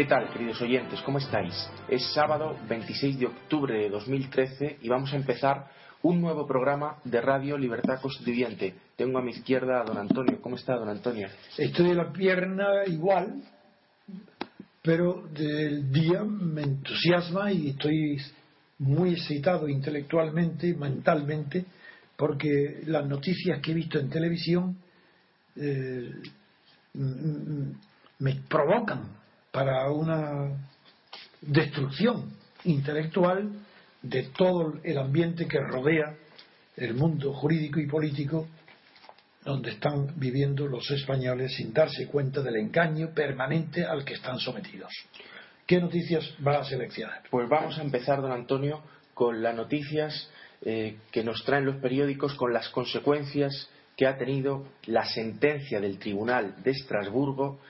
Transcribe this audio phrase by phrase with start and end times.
[0.00, 0.98] ¿Qué tal, queridos oyentes?
[1.02, 1.52] ¿Cómo estáis?
[1.86, 5.66] Es sábado 26 de octubre de 2013 y vamos a empezar
[6.00, 8.74] un nuevo programa de Radio Libertad Constituyente.
[8.96, 10.40] Tengo a mi izquierda a don Antonio.
[10.40, 11.28] ¿Cómo está, don Antonio?
[11.58, 13.42] Estoy de la pierna igual,
[14.80, 18.16] pero del día me entusiasma y estoy
[18.78, 21.66] muy excitado intelectualmente, mentalmente,
[22.16, 24.78] porque las noticias que he visto en televisión
[25.56, 26.10] eh,
[26.94, 29.19] me provocan
[29.50, 30.68] para una
[31.40, 32.32] destrucción
[32.64, 33.50] intelectual
[34.02, 36.14] de todo el ambiente que rodea
[36.76, 38.48] el mundo jurídico y político
[39.44, 44.92] donde están viviendo los españoles sin darse cuenta del engaño permanente al que están sometidos.
[45.66, 47.22] ¿Qué noticias va a seleccionar?
[47.30, 48.82] Pues vamos a empezar, don Antonio,
[49.14, 50.30] con las noticias
[50.62, 55.98] eh, que nos traen los periódicos, con las consecuencias que ha tenido la sentencia del
[55.98, 57.60] Tribunal de Estrasburgo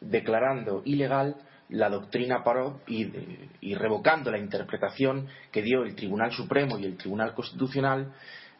[0.00, 1.36] declarando ilegal
[1.70, 7.34] la doctrina Parot y, revocando la interpretación que dio el Tribunal Supremo y el Tribunal
[7.34, 8.12] Constitucional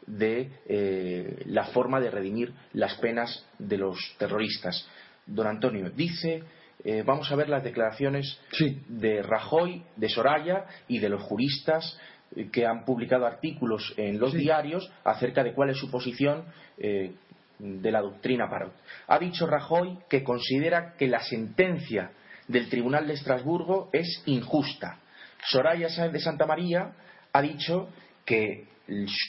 [0.06, 4.88] de eh, la forma de redimir las penas de los terroristas.
[5.26, 6.42] Don Antonio, dice,
[6.84, 8.40] eh, vamos a ver las declaraciones
[8.88, 11.98] de Rajoy, de Soraya y de los juristas
[12.34, 16.44] eh, que han publicado artículos en los diarios acerca de cuál es su posición
[17.60, 18.72] de la doctrina Parot.
[19.06, 22.12] Ha dicho Rajoy que considera que la sentencia
[22.48, 24.98] del Tribunal de Estrasburgo es injusta.
[25.44, 26.92] Soraya Sáenz de Santa María
[27.32, 27.88] ha dicho
[28.24, 28.66] que,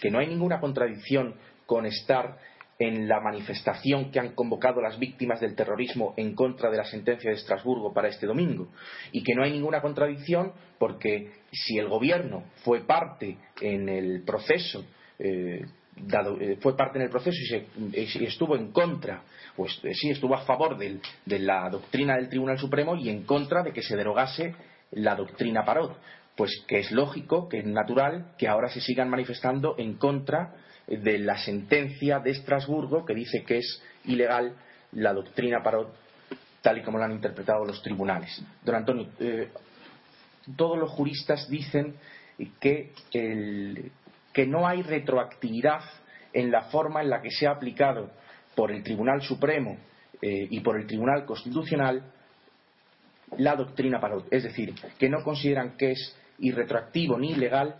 [0.09, 2.37] no hay ninguna contradicción con estar
[2.79, 7.29] en la manifestación que han convocado las víctimas del terrorismo en contra de la sentencia
[7.29, 8.69] de Estrasburgo para este domingo
[9.11, 14.83] y que no hay ninguna contradicción porque si el gobierno fue parte en el proceso
[15.19, 15.63] eh,
[15.95, 17.37] eh, fue parte en el proceso
[17.75, 19.23] y, estuvo en contra,
[19.55, 23.63] pues eh, sí, estuvo a favor de la doctrina del Tribunal Supremo y en contra
[23.63, 24.55] de que se derogase
[24.91, 25.97] la doctrina Parot.
[26.35, 30.55] Pues que es lógico, que es natural que ahora se sigan manifestando en contra
[30.87, 34.55] de la sentencia de Estrasburgo que dice que es ilegal
[34.93, 35.93] la doctrina Parot
[36.61, 38.41] tal y como la han interpretado los tribunales.
[38.63, 39.49] Don Antonio, eh,
[40.55, 41.95] todos los juristas dicen
[42.59, 43.91] que el,
[44.33, 45.81] que no hay retroactividad
[46.33, 48.09] en la forma en la que se ha aplicado
[48.55, 49.77] por el Tribunal Supremo
[50.21, 52.03] eh, y por el Tribunal Constitucional
[53.37, 54.27] la doctrina Parot.
[54.31, 57.75] Es decir, que no consideran que es irretroactivo ni ilegal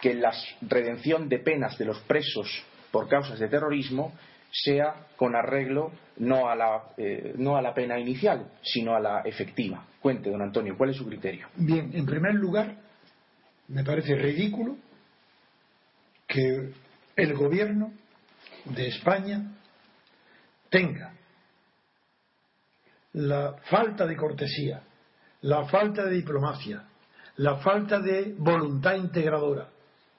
[0.00, 0.32] que la
[0.62, 2.48] redención de penas de los presos
[2.90, 4.12] por causas de terrorismo
[4.50, 9.22] sea con arreglo no a la, eh, no a la pena inicial, sino a la
[9.22, 9.84] efectiva.
[10.00, 11.48] Cuente, don Antonio, ¿cuál es su criterio?
[11.56, 12.76] Bien, en primer lugar,
[13.68, 14.76] me parece ridículo
[16.34, 16.72] que
[17.14, 17.92] el gobierno
[18.64, 19.52] de España
[20.68, 21.12] tenga
[23.12, 24.82] la falta de cortesía,
[25.42, 26.82] la falta de diplomacia,
[27.36, 29.68] la falta de voluntad integradora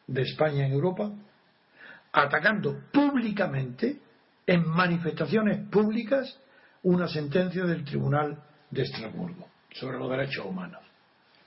[0.07, 1.11] de España en Europa,
[2.13, 3.99] atacando públicamente,
[4.47, 6.39] en manifestaciones públicas,
[6.83, 8.41] una sentencia del Tribunal
[8.71, 10.81] de Estrasburgo sobre los derechos humanos.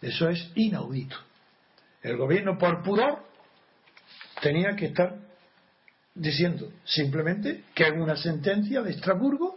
[0.03, 1.17] Eso es inaudito.
[2.03, 3.29] El gobierno, por pudor,
[4.41, 5.17] tenía que estar
[6.15, 9.57] diciendo simplemente que hay una sentencia de Estrasburgo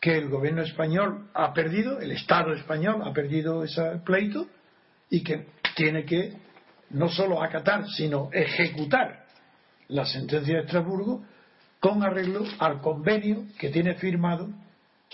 [0.00, 4.46] que el gobierno español ha perdido, el Estado español ha perdido ese pleito
[5.10, 6.34] y que tiene que
[6.90, 9.24] no solo acatar, sino ejecutar
[9.88, 11.24] la sentencia de Estrasburgo
[11.80, 14.48] con arreglo al convenio que tiene firmado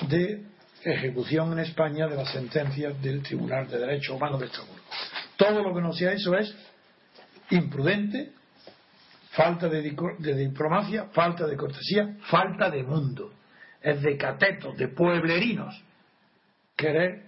[0.09, 0.45] de
[0.83, 4.83] ejecución en España de las sentencias del Tribunal de Derechos Humanos de Estrasburgo.
[5.37, 6.55] Todo lo que no sea eso es
[7.51, 8.33] imprudente,
[9.31, 13.33] falta de, diplomacia, falta de cortesía, falta de mundo.
[13.81, 15.83] Es de catetos, de pueblerinos,
[16.77, 17.23] querer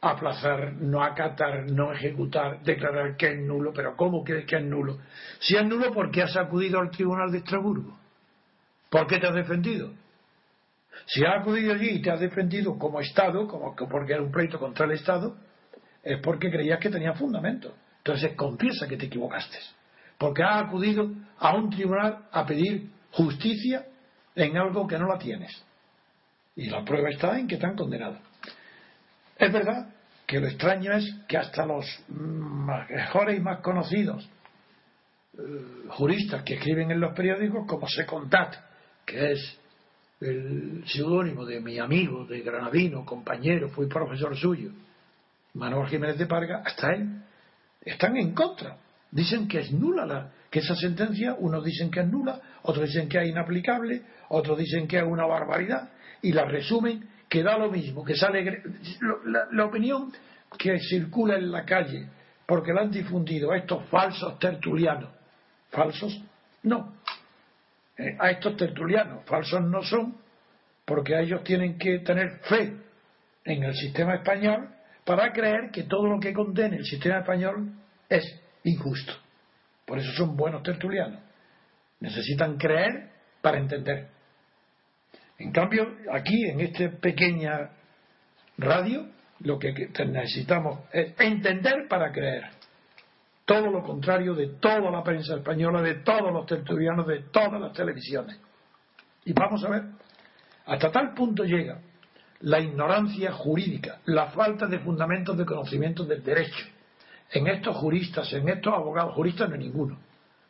[0.00, 3.72] aplazar, no acatar, no ejecutar, declarar que es nulo.
[3.72, 4.98] Pero ¿cómo crees que es nulo?
[5.38, 7.98] Si es nulo, ¿por qué has acudido al Tribunal de Estrasburgo?
[8.90, 9.92] ¿Por qué te has defendido?
[11.06, 14.58] Si has acudido allí y te has defendido como Estado, como porque era un pleito
[14.58, 15.36] contra el Estado,
[16.02, 17.74] es porque creías que tenía fundamento.
[18.04, 19.56] Entonces confiesa que te equivocaste.
[20.18, 23.86] Porque has acudido a un tribunal a pedir justicia
[24.34, 25.50] en algo que no la tienes.
[26.54, 28.18] Y la prueba está en que te han condenado.
[29.38, 29.88] Es verdad
[30.26, 34.28] que lo extraño es que hasta los mejores y más conocidos
[35.38, 38.54] eh, juristas que escriben en los periódicos, como Secondat,
[39.06, 39.58] que es
[40.20, 44.70] el seudónimo de mi amigo de Granadino, compañero, fui profesor suyo,
[45.54, 47.23] Manuel Jiménez de Parga, hasta él,
[47.84, 48.76] están en contra.
[49.10, 53.08] Dicen que es nula la, que esa sentencia, unos dicen que es nula, otros dicen
[53.08, 55.90] que es inaplicable, otros dicen que es una barbaridad,
[56.22, 58.62] y la resumen que da lo mismo, que sale
[59.52, 60.12] la, opinión
[60.58, 62.08] que circula en la calle,
[62.46, 65.10] porque la han difundido a estos falsos tertulianos.
[65.70, 66.22] ¿Falsos?
[66.62, 66.94] No.
[67.96, 69.24] Eh, a estos tertulianos.
[69.26, 70.16] Falsos no son,
[70.84, 72.76] porque ellos tienen que tener fe
[73.44, 74.73] en el sistema español
[75.04, 77.72] para creer que todo lo que condene el sistema español
[78.08, 78.24] es
[78.64, 79.12] injusto.
[79.84, 81.20] Por eso son buenos tertulianos.
[82.00, 83.10] Necesitan creer
[83.42, 84.08] para entender.
[85.38, 87.70] En cambio, aquí, en esta pequeña
[88.58, 89.06] radio,
[89.40, 89.72] lo que
[90.06, 92.44] necesitamos es entender para creer.
[93.44, 97.72] Todo lo contrario de toda la prensa española, de todos los tertulianos, de todas las
[97.74, 98.40] televisiones.
[99.26, 99.82] Y vamos a ver,
[100.64, 101.78] hasta tal punto llega
[102.44, 106.66] la ignorancia jurídica, la falta de fundamentos de conocimiento del derecho.
[107.32, 109.98] En estos juristas, en estos abogados, juristas no hay ninguno,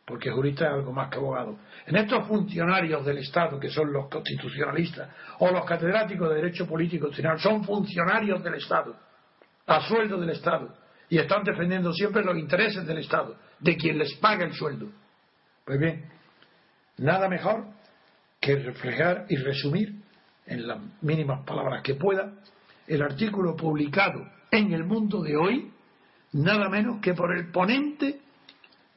[0.05, 1.57] porque jurista es algo más que abogado.
[1.85, 5.09] En estos funcionarios del Estado, que son los constitucionalistas,
[5.39, 8.93] o los catedráticos de Derecho Político Constitucional, son funcionarios del Estado,
[9.65, 10.75] a sueldo del Estado,
[11.07, 14.89] y están defendiendo siempre los intereses del Estado, de quien les paga el sueldo.
[15.63, 16.03] Pues bien,
[16.97, 17.67] nada mejor
[18.41, 20.03] que reflejar y resumir
[20.45, 22.33] en las mínimas palabras que pueda
[22.87, 25.71] el artículo publicado en el mundo de hoy,
[26.33, 28.21] nada menos que por el ponente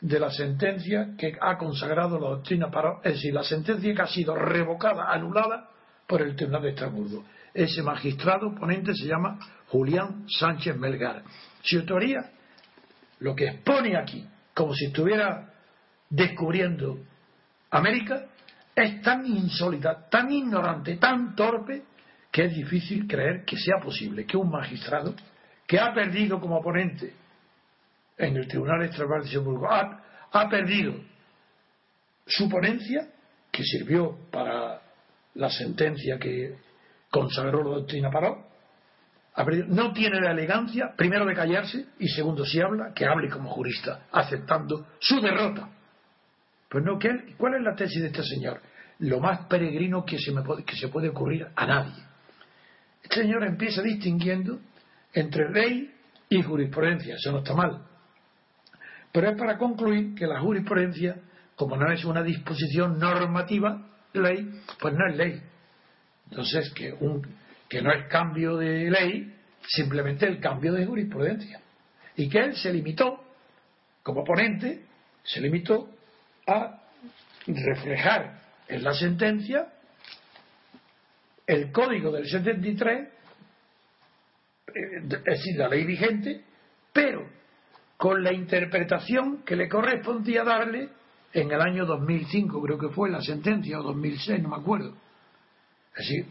[0.00, 4.06] de la sentencia que ha consagrado la doctrina para, es decir, la sentencia que ha
[4.06, 5.70] sido revocada, anulada
[6.06, 7.24] por el Tribunal de Estrasburgo.
[7.52, 11.22] Ese magistrado ponente se llama Julián Sánchez Melgar.
[11.62, 12.30] Su teoría,
[13.20, 14.24] lo que expone aquí,
[14.54, 15.52] como si estuviera
[16.08, 16.98] descubriendo
[17.70, 18.27] América,
[18.82, 21.84] es tan insólita, tan ignorante, tan torpe,
[22.30, 25.14] que es difícil creer que sea posible que un magistrado
[25.66, 27.14] que ha perdido como ponente
[28.16, 30.94] en el Tribunal Extraordinario de Luxemburgo, ha, perdido
[32.26, 33.08] su ponencia,
[33.50, 34.82] que sirvió para
[35.34, 36.56] la sentencia que
[37.10, 38.48] consagró la doctrina Paró,
[39.69, 44.06] no tiene la elegancia, primero, de callarse y segundo, si habla, que hable como jurista,
[44.10, 45.69] aceptando su derrota.
[46.69, 46.98] Pues no,
[47.36, 48.61] ¿cuál es la tesis de este señor?
[49.00, 52.02] Lo más peregrino que se, me puede, que se puede ocurrir a nadie.
[53.02, 54.61] Este señor empieza distinguiendo
[55.12, 55.95] entre ley
[56.28, 57.83] y jurisprudencia, eso no está mal.
[59.12, 61.17] Pero es para concluir que la jurisprudencia,
[61.57, 65.43] como no es una disposición normativa, ley, pues no es ley.
[66.31, 67.26] Entonces, que, un,
[67.69, 69.35] que no es cambio de ley,
[69.67, 71.61] simplemente el cambio de jurisprudencia.
[72.17, 73.25] Y que él se limitó,
[74.02, 74.85] como ponente,
[75.23, 75.88] se limitó
[76.47, 76.83] a
[77.47, 79.72] reflejar en la sentencia
[81.46, 83.10] el código del 73, eh,
[85.02, 86.44] es decir, la ley vigente,
[86.92, 87.26] pero
[87.96, 90.90] con la interpretación que le correspondía darle
[91.32, 94.94] en el año 2005, creo que fue la sentencia, o 2006, no me acuerdo.
[95.96, 96.22] Así,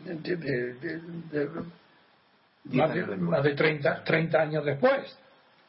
[2.65, 5.17] más de, 30, 30, años después.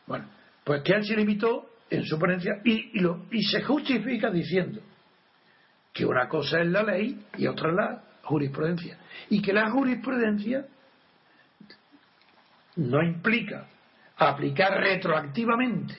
[0.06, 0.26] Bueno,
[0.62, 4.80] pues que él se limitó en su ponencia y, y, lo, y se justifica diciendo
[5.92, 8.98] que una cosa es la ley y otra la jurisprudencia.
[9.30, 10.66] Y que la jurisprudencia
[12.76, 13.66] no implica
[14.16, 15.94] aplicar retroactivamente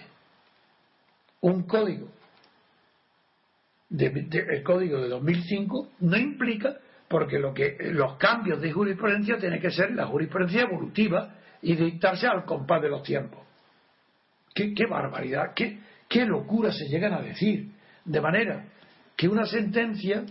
[1.41, 2.09] un código,
[3.89, 6.77] el código de 2005, no implica,
[7.07, 12.27] porque lo que los cambios de jurisprudencia tienen que ser la jurisprudencia evolutiva y dictarse
[12.27, 13.39] al compás de los tiempos.
[14.53, 17.71] Qué, barbaridad, qué, qué locura se llegan a decir.
[18.03, 18.65] De manera
[19.19, 20.23] que una sentencia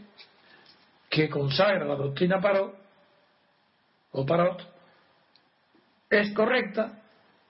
[1.11, 2.75] que consagra la doctrina Parot
[4.13, 4.67] o Parot
[6.09, 6.99] es correcta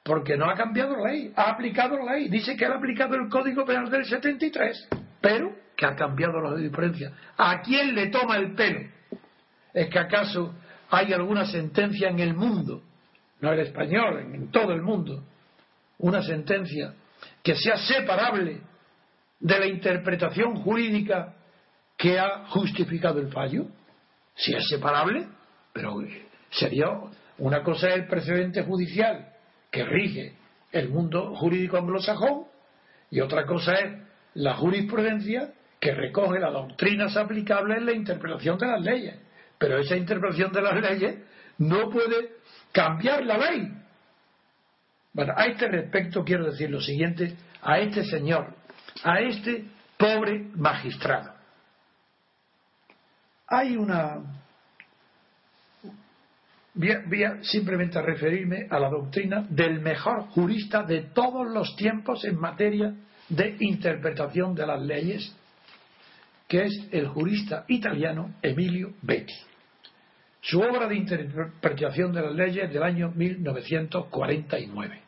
[0.03, 2.29] porque no ha cambiado la ley, ha aplicado la ley.
[2.29, 4.89] Dice que ha aplicado el Código Penal del 73,
[5.21, 7.13] pero que ha cambiado la diferencia.
[7.37, 8.81] ¿A quién le toma el pelo?
[9.73, 10.57] ¿Es que acaso
[10.91, 12.83] hay alguna sentencia en el mundo,
[13.41, 15.23] no el español, en todo el mundo,
[15.99, 16.95] una sentencia
[17.45, 18.61] que sea separable
[19.41, 21.35] de la interpretación jurídica
[21.97, 23.67] que ha justificado el fallo?
[24.35, 25.27] Si es separable,
[25.73, 25.97] pero
[26.51, 26.87] sería
[27.39, 29.33] una cosa el precedente judicial
[29.71, 30.35] que rige
[30.73, 32.45] el mundo jurídico anglosajón
[33.11, 34.03] y otra cosa es
[34.35, 39.17] la jurisprudencia que recoge las doctrinas aplicables en la interpretación de las leyes.
[39.59, 41.19] Pero esa interpretación de las leyes
[41.59, 42.37] no puede
[42.73, 43.73] cambiar la ley.
[45.13, 48.55] Bueno, a este respecto quiero decir lo siguiente a este señor,
[49.05, 49.65] a este
[49.97, 51.33] pobre magistrado.
[53.47, 54.19] Hay una...
[56.75, 62.25] Voy a, simplemente a referirme a la doctrina del mejor jurista de todos los tiempos
[62.25, 62.95] en materia
[63.29, 65.35] de interpretación de las leyes,
[66.47, 69.35] que es el jurista italiano Emilio Betti.
[70.41, 75.08] Su obra de interpretación de las leyes es del año 1949.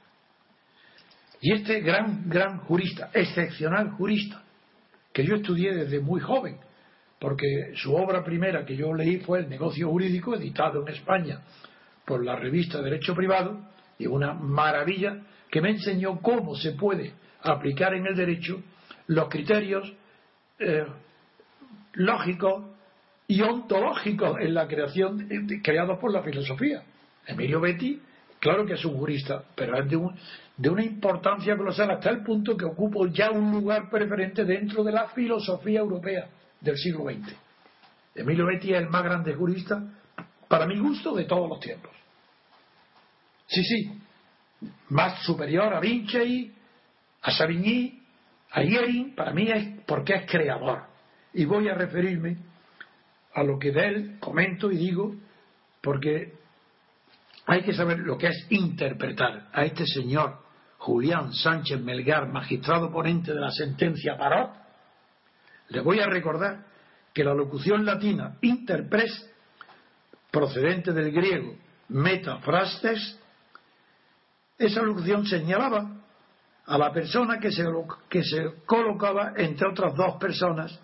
[1.41, 4.43] Y este gran, gran jurista, excepcional jurista,
[5.13, 6.59] que yo estudié desde muy joven,
[7.19, 11.41] porque su obra primera que yo leí fue El negocio jurídico, editado en España
[12.05, 13.61] por la revista Derecho Privado,
[13.99, 18.63] y una maravilla que me enseñó cómo se puede aplicar en el derecho
[19.07, 19.93] los criterios
[20.59, 20.87] eh,
[21.95, 22.65] lógicos
[23.27, 25.29] y ontológicos en la creación
[25.63, 26.83] creados por la filosofía.
[27.27, 28.01] Emilio Betti,
[28.41, 30.17] claro que es un jurista, pero es de, un,
[30.57, 34.93] de una importancia colosal hasta el punto que ocupa ya un lugar preferente dentro de
[34.93, 36.29] la filosofía europea
[36.61, 37.35] del siglo XX.
[38.15, 39.83] Emilio Betti es el más grande jurista,
[40.49, 41.93] para mi gusto, de todos los tiempos.
[43.47, 44.01] Sí, sí,
[44.89, 46.53] más superior a Vinci,
[47.23, 48.03] a Savigny,
[48.51, 50.83] a Yering, para mí es porque es creador.
[51.33, 52.37] Y voy a referirme
[53.35, 55.15] a lo que de él comento y digo,
[55.81, 56.35] porque
[57.47, 60.39] hay que saber lo que es interpretar a este señor
[60.79, 64.51] Julián Sánchez Melgar, magistrado ponente de la sentencia Parot,
[65.69, 66.65] le voy a recordar
[67.13, 69.31] que la locución latina interpres,
[70.31, 71.57] procedente del griego
[71.89, 73.19] metafrastes,
[74.59, 75.97] esa locución señalaba
[76.67, 77.65] a la persona que se,
[78.09, 80.79] que se colocaba entre otras dos personas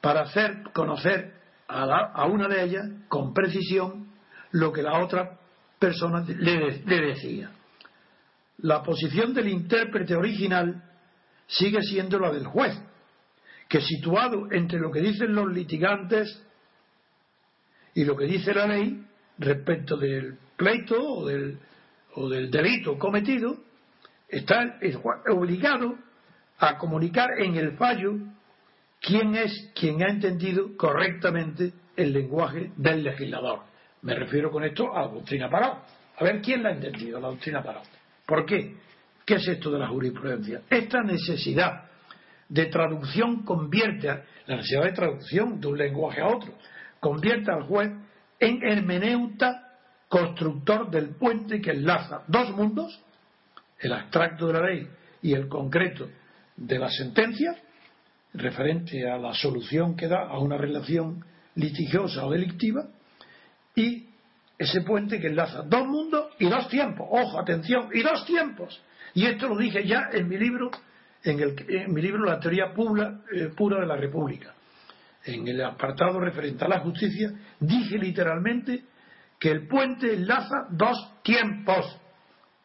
[0.00, 1.34] para hacer conocer
[1.68, 4.08] a, a, una de ellas con precisión
[4.50, 5.38] lo que la otra
[5.78, 7.50] persona le, le decía.
[8.58, 10.82] La posición del intérprete original
[11.46, 12.74] sigue siendo la del juez,
[13.68, 16.42] que situado entre lo que dicen los litigantes
[17.94, 19.04] y lo que dice la ley
[19.38, 21.58] respecto del pleito o del,
[22.14, 23.58] o del delito cometido,
[24.28, 24.78] está
[25.30, 25.96] obligado
[26.58, 28.14] a comunicar en el fallo
[29.00, 33.60] quién es quien ha entendido correctamente el lenguaje del legislador.
[34.06, 35.82] Me refiero con esto a la doctrina Parado.
[36.16, 37.84] A ver quién la ha entendido, la doctrina Parado.
[38.24, 38.76] ¿Por qué?
[39.24, 40.62] ¿Qué es esto de la jurisprudencia?
[40.70, 41.86] Esta necesidad
[42.48, 44.06] de traducción convierte,
[44.46, 46.54] la necesidad de traducción de un lenguaje a otro,
[47.00, 47.90] convierte al juez
[48.38, 49.72] en hermeneuta
[50.08, 53.02] constructor del puente que enlaza dos mundos,
[53.80, 54.88] el abstracto de la ley
[55.20, 56.08] y el concreto
[56.56, 57.56] de la sentencia,
[58.34, 61.24] referente a la solución que da a una relación
[61.56, 62.86] litigiosa o delictiva,
[63.76, 64.08] y
[64.58, 67.06] ese puente que enlaza dos mundos y dos tiempos.
[67.10, 68.82] Ojo, atención, y dos tiempos.
[69.14, 70.70] Y esto lo dije ya en mi libro,
[71.22, 74.54] en, el, mi libro La teoría pura, eh, pura de la República.
[75.24, 78.84] En el apartado referente a la justicia, dije literalmente
[79.38, 82.00] que el puente enlaza dos tiempos,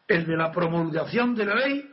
[0.08, 1.84] el de la promulgación de la ley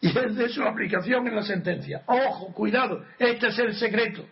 [0.00, 2.02] y el de su aplicación en la sentencia.
[2.06, 4.24] Ojo, cuidado, este es el secreto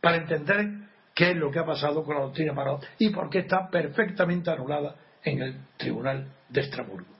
[0.00, 0.79] para entender
[1.14, 4.50] qué es lo que ha pasado con la doctrina Parot y por qué está perfectamente
[4.50, 7.14] anulada en el Tribunal de Estrasburgo.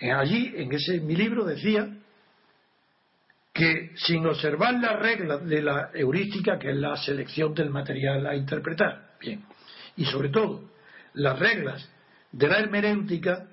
[0.00, 1.88] Allí, en ese mi libro, decía
[3.52, 8.34] que sin observar las reglas de la heurística, que es la selección del material a
[8.34, 9.44] interpretar, bien,
[9.96, 10.68] y sobre todo
[11.14, 11.88] las reglas
[12.32, 13.46] de la hermenéutica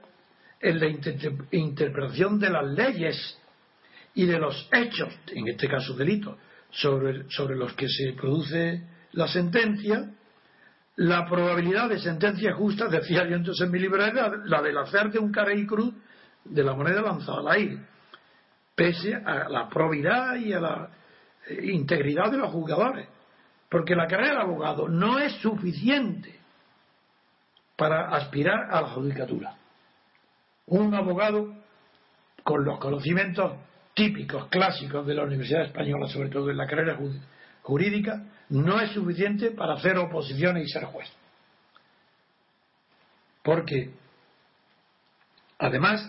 [0.60, 0.88] en la
[1.51, 3.38] interpretación de las leyes
[4.15, 6.38] y de los hechos, en este caso delitos,
[6.72, 8.81] sobre, sobre los que se produce
[9.13, 10.10] la sentencia,
[10.96, 14.03] la probabilidad de sentencia justa, decía yo entonces en mi libro,
[14.46, 15.94] la, del hacer de un cara y cruz
[16.44, 17.80] de la moneda lanzada al aire.
[18.75, 20.89] pese a la probidad y a la
[21.48, 23.08] eh, integridad de los jugadores.
[23.70, 26.39] Porque la carrera de abogado no es suficiente
[27.75, 29.56] para aspirar a la judicatura.
[30.68, 31.53] Un abogado
[32.44, 33.53] con los conocimientos
[33.94, 36.96] típicos, clásicos de la Universidad Española, sobre todo en la carrera
[37.72, 41.10] jurídica, no es suficiente para hacer oposiciones y ser juez.
[43.42, 43.94] Porque,
[45.58, 46.06] además,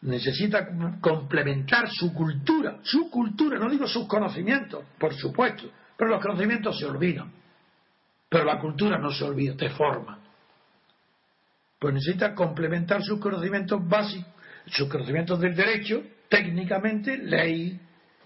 [0.00, 0.66] necesita
[1.02, 6.86] complementar su cultura, su cultura, no digo sus conocimientos, por supuesto, pero los conocimientos se
[6.86, 7.30] olvidan,
[8.30, 10.20] pero la cultura no se olvida, te forma.
[11.78, 14.32] Pues necesita complementar sus conocimientos básicos,
[14.68, 17.78] sus conocimientos del derecho, técnicamente, ley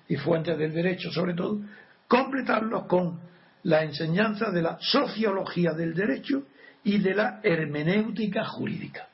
[0.09, 1.61] y fuentes del derecho sobre todo,
[2.09, 3.21] completarlos con
[3.65, 6.45] la enseñanza de la sociología del derecho
[6.83, 9.09] y de la hermenéutica jurídica.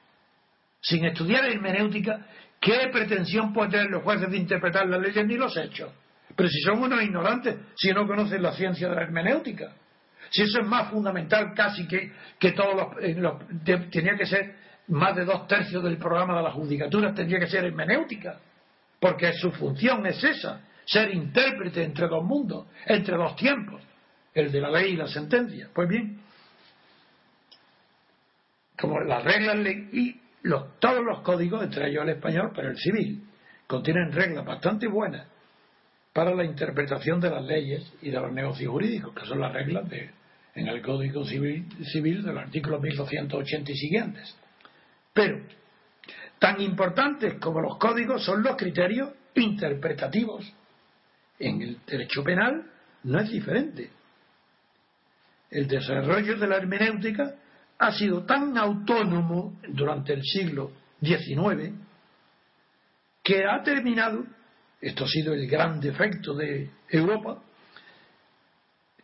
[0.80, 2.26] Sin estudiar hermenéutica,
[2.60, 5.92] ¿qué pretensión pueden tener los jueces de interpretar las leyes ni los hechos?
[6.36, 9.72] Pero si son unos ignorantes, si no conocen la ciencia de la hermenéutica,
[10.30, 12.74] si eso es más fundamental casi que, que todos
[13.16, 14.56] los, tenía que ser
[14.88, 18.38] más de dos tercios del programa de la judicatura, tendría que ser hermenéutica,
[19.00, 23.82] porque su función es esa, ser intérprete entre dos mundos, entre dos tiempos,
[24.34, 25.68] el de la ley y la sentencia.
[25.72, 26.20] Pues bien,
[28.78, 29.56] como las reglas
[29.92, 33.24] y los, todos los códigos, entre ellos el español, pero el civil,
[33.66, 35.26] contienen reglas bastante buenas
[36.12, 39.88] para la interpretación de las leyes y de los negocios jurídicos, que son las reglas
[39.88, 40.10] de,
[40.54, 44.36] en el Código Civil, civil del artículo 1280 y siguientes.
[45.12, 45.40] Pero,
[46.38, 50.52] tan importantes como los códigos son los criterios interpretativos.
[51.38, 52.64] En el derecho penal
[53.04, 53.90] no es diferente.
[55.50, 57.34] El desarrollo de la hermenéutica
[57.78, 61.72] ha sido tan autónomo durante el siglo XIX
[63.22, 64.24] que ha terminado,
[64.80, 67.42] esto ha sido el gran defecto de Europa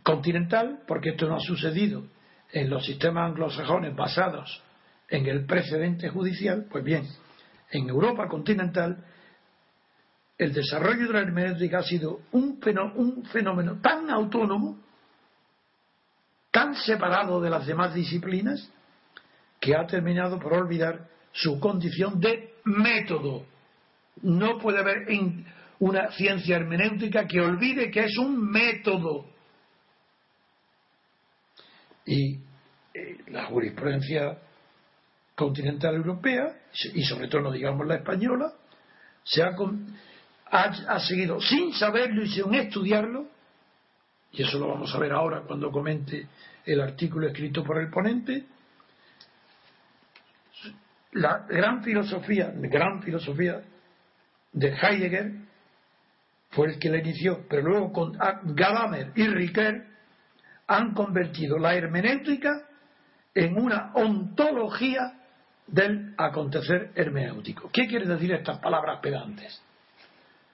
[0.02, 2.06] continental, porque esto no ha sucedido
[2.52, 4.62] en los sistemas anglosajones basados
[5.08, 7.06] en el precedente judicial, pues bien,
[7.70, 9.04] en Europa continental
[10.40, 12.58] el desarrollo de la hermenéutica ha sido un
[13.30, 14.78] fenómeno tan autónomo
[16.50, 18.72] tan separado de las demás disciplinas
[19.60, 23.44] que ha terminado por olvidar su condición de método.
[24.22, 25.06] No puede haber
[25.78, 29.26] una ciencia hermenéutica que olvide que es un método.
[32.06, 32.36] Y
[32.94, 34.38] eh, la jurisprudencia
[35.34, 36.56] continental europea,
[36.94, 38.54] y sobre todo no digamos la española,
[39.22, 39.54] se ha,
[40.50, 43.28] ha seguido sin saberlo y sin estudiarlo
[44.32, 46.28] y eso lo vamos a ver ahora cuando comente
[46.64, 48.44] el artículo escrito por el ponente,
[51.12, 53.62] la gran filosofía, gran filosofía
[54.52, 55.32] de Heidegger
[56.50, 59.84] fue el que la inició, pero luego con Gadamer y Riquet
[60.68, 62.68] han convertido la hermenéutica
[63.34, 65.14] en una ontología
[65.66, 67.70] del acontecer hermenéutico.
[67.72, 69.60] ¿Qué quiere decir estas palabras pedantes?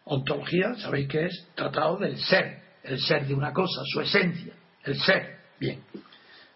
[0.08, 4.52] Ontología, sabéis que es tratado del ser, el ser de una cosa, su esencia,
[4.84, 5.36] el ser.
[5.58, 5.80] Bien,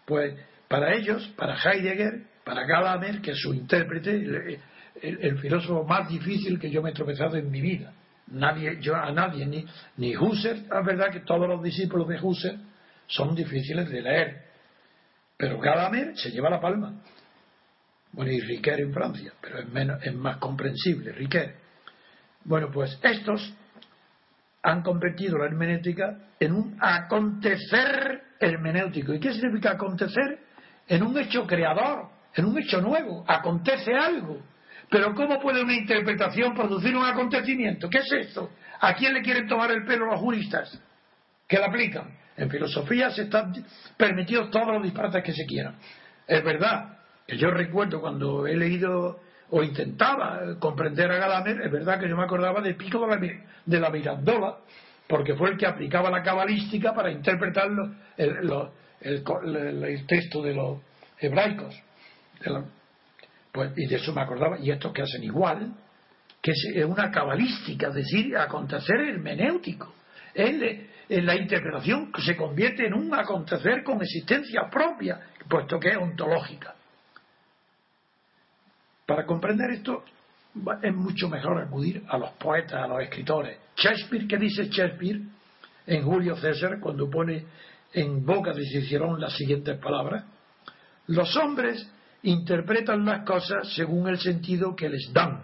[0.05, 4.59] pues para ellos, para Heidegger, para Gadamer, que es su intérprete,
[5.01, 7.93] el, filósofo más difícil que yo me he tropezado en mi vida.
[8.27, 9.65] Nadie, yo a nadie, ni,
[9.97, 12.57] ni Husserl, es verdad que todos los discípulos de Husserl
[13.07, 14.45] son difíciles de leer,
[15.35, 17.01] pero Gadamer se lleva la palma.
[18.13, 21.60] Bueno, y Riquet en Francia, pero es, menos, es más comprensible, Riquet.
[22.43, 23.53] Bueno, pues estos
[24.63, 29.13] han convertido la hermenéutica en un acontecer hermenéutico.
[29.13, 30.39] ¿Y qué significa acontecer?
[30.87, 33.23] En un hecho creador, en un hecho nuevo.
[33.27, 34.41] Acontece algo.
[34.89, 37.89] Pero ¿cómo puede una interpretación producir un acontecimiento?
[37.89, 38.51] ¿Qué es esto?
[38.81, 40.81] ¿A quién le quieren tomar el pelo los juristas
[41.47, 42.17] que la aplican?
[42.35, 43.53] En filosofía se están
[43.97, 45.75] permitidos todos los disparates que se quieran.
[46.27, 51.99] Es verdad que yo recuerdo cuando he leído o intentaba comprender a Gadamer, es verdad
[51.99, 53.05] que yo me acordaba de Pico
[53.65, 54.57] de la, Mirandola,
[55.07, 57.69] porque fue el que aplicaba la cabalística para interpretar
[58.17, 60.79] el, texto de los
[61.19, 61.75] hebraicos.
[63.51, 65.73] pues, y de eso me acordaba, y estos que hacen igual,
[66.41, 69.93] que es una cabalística, es decir, acontecer hermenéutico.
[70.33, 75.97] En, en la interpretación se convierte en un acontecer con existencia propia, puesto que es
[75.97, 76.73] ontológica.
[79.11, 80.05] Para comprender esto
[80.81, 83.57] es mucho mejor acudir a los poetas, a los escritores.
[83.75, 85.19] Shakespeare, ¿qué dice Shakespeare
[85.85, 87.45] en Julio César cuando pone
[87.91, 90.23] en boca de Cicerón las siguientes palabras?
[91.07, 91.85] Los hombres
[92.23, 95.43] interpretan las cosas según el sentido que les dan.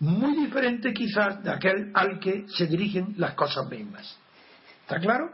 [0.00, 4.18] muy diferente quizás de aquel al que se dirigen las cosas mismas.
[4.80, 5.30] ¿Está claro?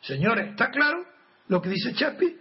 [0.00, 0.98] Señores, ¿está claro
[1.46, 2.36] lo que dice Chespi?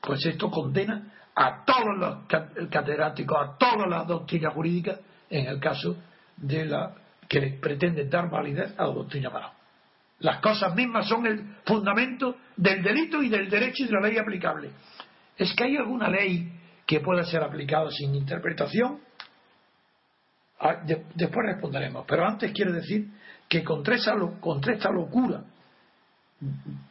[0.00, 5.96] Pues esto condena a todos los catedráticos, a todas las doctrinas jurídicas, en el caso
[6.36, 6.94] de la
[7.28, 9.52] que pretenden dar validez a la doctrina para
[10.20, 14.16] Las cosas mismas son el fundamento del delito y del derecho y de la ley
[14.16, 14.70] aplicable.
[15.36, 16.50] ¿Es que hay alguna ley
[16.86, 19.00] que pueda ser aplicada sin interpretación?
[20.58, 22.06] Ah, después responderemos.
[22.08, 23.08] Pero antes quiero decir
[23.46, 25.42] que contra, esa, contra esta locura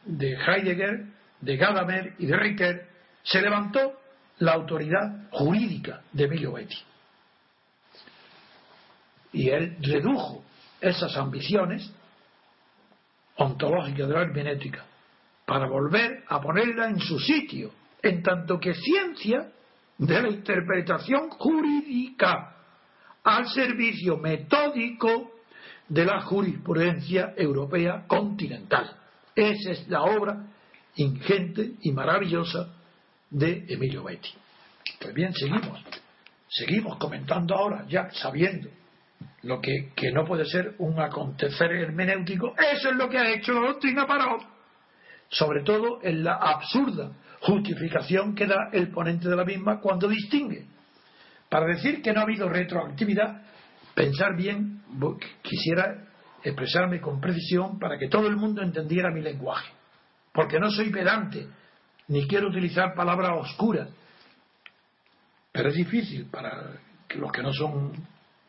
[0.06, 1.06] de Heidegger,
[1.42, 2.88] de Gadamer y de Ricker
[3.24, 4.05] se levantó
[4.40, 6.78] la autoridad jurídica de Emilio Betti.
[9.34, 10.44] Y él redujo
[10.80, 11.92] esas ambiciones
[13.38, 14.86] ontológicas de la hermenéutica
[15.46, 17.72] para volver a ponerla en su sitio,
[18.02, 19.52] en tanto que ciencia
[19.98, 22.56] de la interpretación jurídica
[23.24, 25.32] al servicio metódico
[25.88, 28.98] de la jurisprudencia europea continental.
[29.36, 30.48] Esa es la obra
[30.96, 32.75] ingente y maravillosa
[33.36, 34.30] de Emilio Betti.
[35.00, 35.84] Pues bien, seguimos.
[36.48, 38.70] Seguimos comentando ahora, ya sabiendo
[39.44, 42.56] lo que, que no puede ser un acontecer hermenéutico.
[42.58, 44.42] Eso es lo que ha hecho doctrina Parot.
[45.30, 50.66] Sobre todo en la absurda justificación que da el ponente de la misma cuando distingue
[51.50, 53.42] para decir que no ha habido retroactividad,
[53.94, 54.82] pensar bien,
[55.42, 56.08] quisiera
[56.44, 59.72] expresarme con precisión para que todo el mundo entendiera mi lenguaje.
[60.34, 61.48] Porque no soy pedante,
[62.08, 63.90] ni quiero utilizar palabras oscuras.
[65.52, 66.74] Pero es difícil para
[67.16, 67.94] los que no son,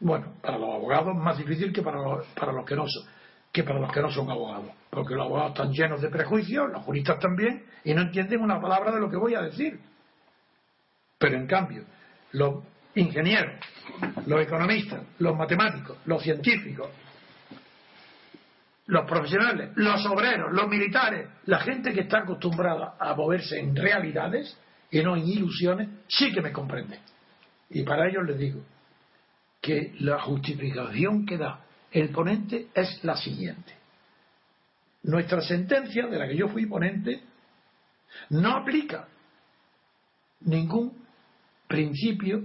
[0.01, 3.05] bueno, para los abogados más difícil que para los, para los que no son
[3.53, 6.83] que para los que no son abogados, porque los abogados están llenos de prejuicios, los
[6.83, 9.81] juristas también, y no entienden una palabra de lo que voy a decir.
[11.17, 11.85] Pero en cambio,
[12.33, 12.63] los
[12.95, 13.55] ingenieros,
[14.27, 16.91] los economistas, los matemáticos, los científicos,
[18.87, 24.57] los profesionales, los obreros, los militares, la gente que está acostumbrada a moverse en realidades
[24.91, 27.01] y no en ilusiones, sí que me comprende.
[27.71, 28.63] Y para ellos les digo
[29.61, 33.75] que la justificación que da el ponente es la siguiente.
[35.03, 37.23] Nuestra sentencia, de la que yo fui ponente,
[38.31, 39.09] no aplica
[40.41, 41.05] ningún
[41.67, 42.43] principio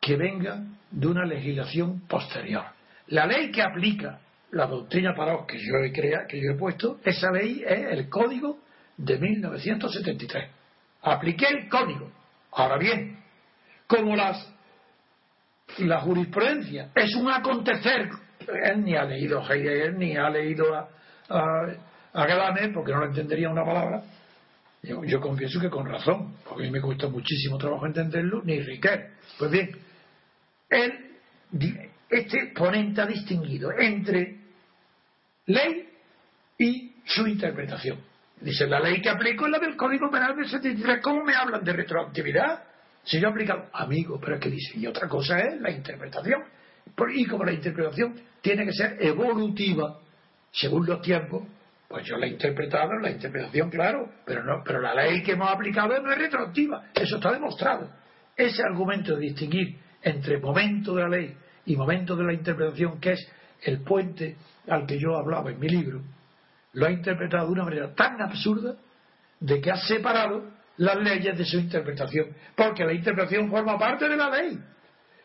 [0.00, 2.64] que venga de una legislación posterior.
[3.08, 4.20] La ley que aplica
[4.52, 8.08] la doctrina para que yo he crea, que yo he puesto, esa ley es el
[8.08, 8.58] código
[8.96, 10.50] de 1973.
[11.02, 12.10] Apliqué el código.
[12.52, 13.18] Ahora bien,
[13.86, 14.54] como las
[15.78, 18.08] la jurisprudencia es un acontecer,
[18.64, 20.88] él ni ha leído Heidegger ni ha leído a,
[21.28, 24.02] a, porque no lo entendería una palabra.
[24.82, 28.60] Yo, yo, confieso que con razón, porque a mí me cuesta muchísimo trabajo entenderlo, ni
[28.60, 29.10] Riquet.
[29.38, 29.70] Pues bien,
[30.70, 31.16] él,
[32.08, 34.37] este ponente ha distinguido entre
[35.48, 35.88] ley
[36.58, 37.98] y su interpretación.
[38.40, 41.00] Dice, la ley que aplico es la del Código Penal del 73.
[41.02, 42.62] ¿Cómo me hablan de retroactividad?
[43.02, 46.42] Si yo aplico, amigo, pero es que dice, y otra cosa es la interpretación.
[47.14, 49.98] Y como la interpretación tiene que ser evolutiva,
[50.52, 51.42] según los tiempos,
[51.88, 55.50] pues yo la he interpretado, la interpretación, claro, pero, no, pero la ley que hemos
[55.50, 56.90] aplicado no es retroactiva.
[56.94, 57.90] Eso está demostrado.
[58.36, 61.34] Ese argumento de distinguir entre momento de la ley
[61.64, 64.36] y momento de la interpretación, que es el puente
[64.68, 66.02] al que yo hablaba en mi libro,
[66.72, 68.76] lo ha interpretado de una manera tan absurda
[69.40, 70.44] de que ha separado
[70.76, 74.58] las leyes de su interpretación, porque la interpretación forma parte de la ley.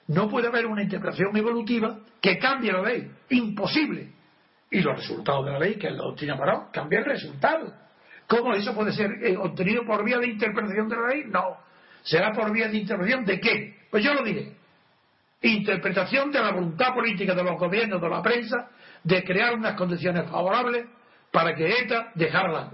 [0.08, 4.12] No puede haber una interpretación evolutiva que cambie la ley, imposible.
[4.72, 7.74] Y los resultados de la ley, que es la doctrina Paró, cambia el resultado.
[8.28, 11.24] ¿Cómo eso puede ser eh, obtenido por vía de interpretación de la ley?
[11.28, 11.58] No.
[12.02, 13.78] ¿Será por vía de interpretación de qué?
[13.92, 14.63] Pues yo lo diré
[15.44, 18.70] interpretación de la voluntad política de los gobiernos, de la prensa,
[19.04, 20.86] de crear unas condiciones favorables
[21.32, 22.70] para que ETA dejara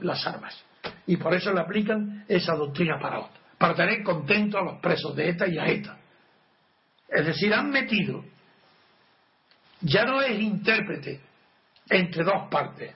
[0.00, 0.64] las armas.
[1.06, 5.30] Y por eso le aplican esa doctrina para para tener contentos a los presos de
[5.30, 5.98] ETA y a ETA.
[7.08, 8.24] Es decir, han metido,
[9.80, 11.20] ya no es intérprete
[11.88, 12.94] entre dos partes,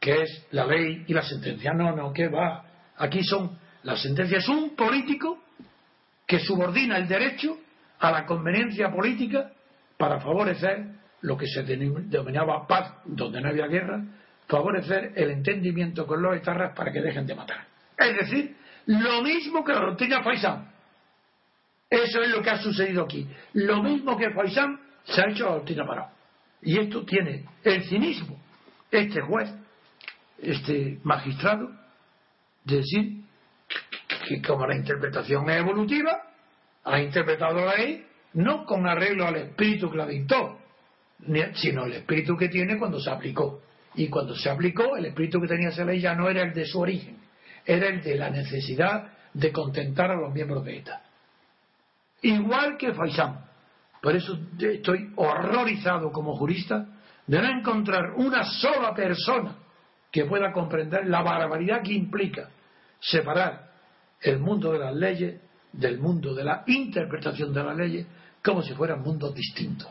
[0.00, 1.72] que es la ley y la sentencia.
[1.72, 2.64] No, no, que va.
[2.96, 5.42] Aquí son, la sentencia es un político
[6.26, 7.58] que subordina el derecho
[7.98, 9.50] a la conveniencia política
[9.96, 10.86] para favorecer
[11.22, 14.02] lo que se denominaba paz donde no había guerra,
[14.46, 17.66] favorecer el entendimiento con los etarras para que dejen de matar.
[17.96, 20.70] Es decir, lo mismo que la doctrina Faisán.
[21.88, 23.26] Eso es lo que ha sucedido aquí.
[23.54, 26.10] Lo mismo que Faisán se ha hecho la doctrina Pará.
[26.60, 28.38] Y esto tiene el cinismo,
[28.90, 29.52] este juez,
[30.38, 31.70] este magistrado,
[32.64, 33.22] de decir
[34.26, 36.22] que como la interpretación es evolutiva,
[36.84, 40.58] ha interpretado la ley no con arreglo al espíritu que la dictó,
[41.54, 43.62] sino el espíritu que tiene cuando se aplicó.
[43.94, 46.66] Y cuando se aplicó, el espíritu que tenía esa ley ya no era el de
[46.66, 47.18] su origen,
[47.64, 51.02] era el de la necesidad de contentar a los miembros de ETA.
[52.22, 53.44] Igual que Faisán.
[54.02, 56.86] Por eso estoy horrorizado como jurista
[57.26, 59.56] de no encontrar una sola persona
[60.10, 62.50] que pueda comprender la barbaridad que implica
[63.00, 63.70] separar
[64.20, 65.40] el mundo de las leyes
[65.78, 68.06] del mundo de la interpretación de las leyes
[68.42, 69.90] como si fueran mundos distintos.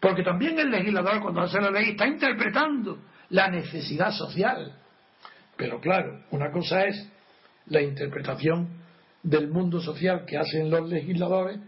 [0.00, 2.98] Porque también el legislador cuando hace la ley está interpretando
[3.30, 4.72] la necesidad social.
[5.56, 7.10] Pero claro, una cosa es
[7.66, 8.68] la interpretación
[9.22, 11.58] del mundo social que hacen los legisladores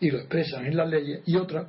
[0.00, 1.68] y lo expresan en las leyes y otra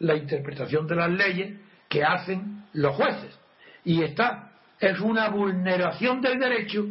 [0.00, 3.38] la interpretación de las leyes que hacen los jueces.
[3.84, 6.84] Y esta es una vulneración del derecho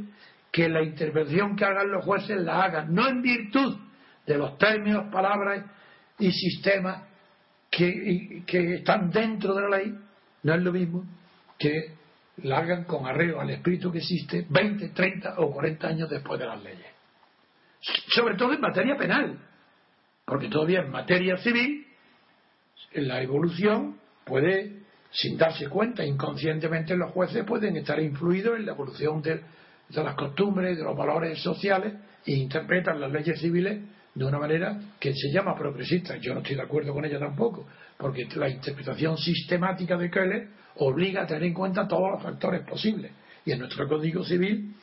[0.54, 3.76] que la interpretación que hagan los jueces la hagan, no en virtud
[4.24, 5.66] de los términos, palabras
[6.20, 7.02] y sistemas
[7.72, 8.44] que,
[8.76, 9.98] están dentro de la ley,
[10.44, 11.06] no es lo mismo
[11.58, 11.96] que
[12.44, 16.46] la hagan con arreglo al espíritu que existe 20, 30 o 40 años después de
[16.46, 16.88] las leyes.
[18.10, 19.40] Sobre todo en materia penal,
[20.24, 21.88] porque todavía en materia civil
[22.94, 29.20] la evolución puede, sin darse cuenta, inconscientemente los jueces pueden estar influidos en la evolución
[29.24, 29.42] de,
[30.02, 31.94] de las costumbres, de los valores sociales
[32.26, 33.82] e interpretan las leyes civiles
[34.14, 36.18] de una manera que se llama progresista.
[36.18, 41.24] Yo no estoy de acuerdo con ella tampoco, porque la interpretación sistemática de Keller obliga
[41.24, 43.12] a tener en cuenta todos los factores posibles.
[43.46, 44.74] Y en nuestro Código Civil,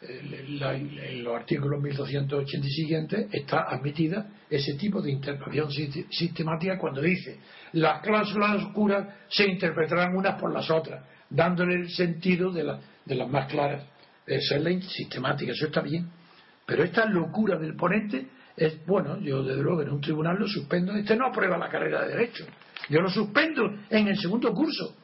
[0.00, 5.70] en los artículos 1280 y siguientes, está admitida ese tipo de interpretación
[6.10, 7.38] sistemática cuando dice
[7.72, 12.78] las cláusulas oscuras se interpretarán unas por las otras, dándole el sentido de,
[13.08, 13.84] de las más claras.
[14.26, 16.10] Esa es la sistemática, eso está bien.
[16.66, 20.92] Pero esta locura del ponente es, bueno, yo desde luego en un tribunal lo suspendo,
[20.92, 22.44] este no aprueba la carrera de Derecho.
[22.90, 24.96] Yo lo suspendo en el segundo curso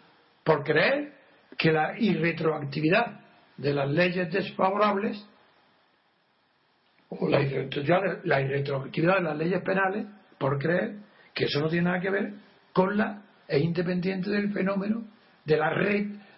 [0.44, 1.14] por creer
[1.56, 3.20] que la irretroactividad
[3.56, 5.24] de las leyes desfavorables
[7.08, 10.06] o la irretroactividad de las leyes penales
[10.38, 10.96] por creer
[11.32, 12.34] que eso no tiene nada que ver
[12.72, 15.04] con la e independiente del fenómeno
[15.44, 15.70] de la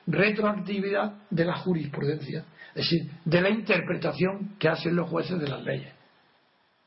[0.07, 2.45] retroactividad de la jurisprudencia
[2.77, 5.95] es decir, de la interpretación que hacen los jueces de las leyes.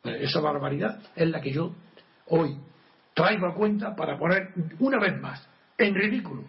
[0.03, 1.73] Esa barbaridad es la que yo
[2.27, 2.55] hoy
[3.15, 5.43] traigo a cuenta para poner una vez más
[5.79, 6.43] en ridículo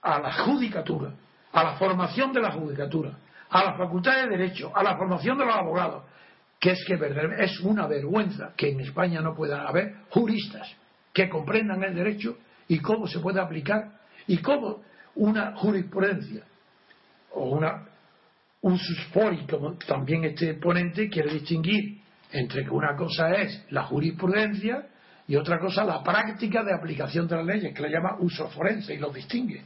[0.00, 1.12] a la judicatura,
[1.52, 3.18] a la formación de la judicatura,
[3.50, 6.04] a la facultad de Derecho, a la formación de los abogados,
[6.58, 6.98] que es que
[7.38, 10.74] es una vergüenza que en España no puedan haber juristas
[11.12, 14.80] que comprendan el derecho y cómo se puede aplicar y cómo
[15.16, 16.44] una jurisprudencia
[17.32, 17.86] o una
[18.62, 21.98] un susfori, como también este ponente quiere distinguir
[22.32, 24.86] entre que una cosa es la jurisprudencia
[25.26, 28.94] y otra cosa la práctica de aplicación de las leyes, que la llama uso forense
[28.94, 29.62] y lo distingue.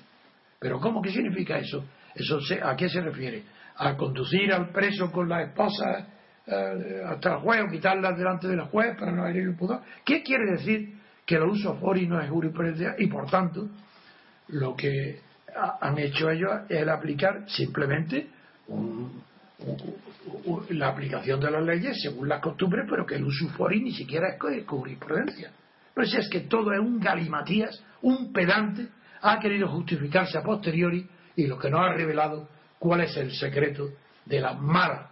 [0.58, 1.02] Pero ¿cómo?
[1.02, 1.84] ¿Qué significa eso?
[2.14, 3.42] eso ¿A qué se refiere?
[3.76, 6.06] ¿A conducir al preso con la esposa
[6.46, 9.80] eh, hasta el juez o quitarla delante del juez para no herir pudor?
[10.04, 10.94] ¿Qué quiere decir
[11.26, 13.68] que el uso fori no es jurisprudencia y por tanto
[14.48, 15.20] lo que
[15.80, 18.28] han hecho ellos es aplicar simplemente
[20.70, 24.66] la aplicación de las leyes según las costumbres, pero que el usufori ni siquiera es
[24.66, 25.52] jurisprudencia.
[25.94, 28.88] Pero si es que todo es un galimatías, un pedante,
[29.22, 33.88] ha querido justificarse a posteriori y lo que nos ha revelado cuál es el secreto
[34.26, 35.10] de la mala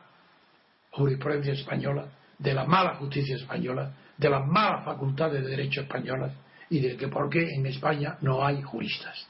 [0.90, 2.06] jurisprudencia española,
[2.38, 6.32] de la mala justicia española, de las malas facultades de derecho españolas
[6.68, 9.26] y de que por qué en España no hay juristas.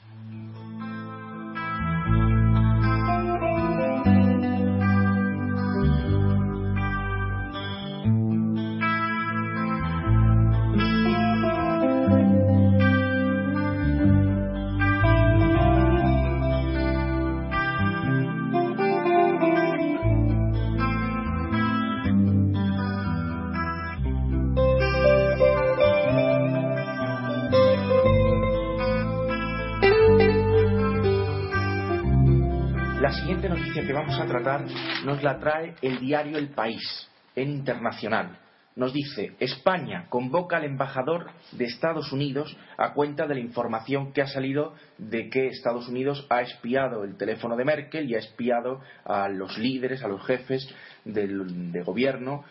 [35.03, 38.39] Nos la trae el diario El País, en internacional.
[38.75, 44.23] Nos dice, España convoca al embajador de Estados Unidos a cuenta de la información que
[44.23, 48.81] ha salido de que Estados Unidos ha espiado el teléfono de Merkel y ha espiado
[49.05, 50.67] a los líderes, a los jefes
[51.05, 52.43] de gobierno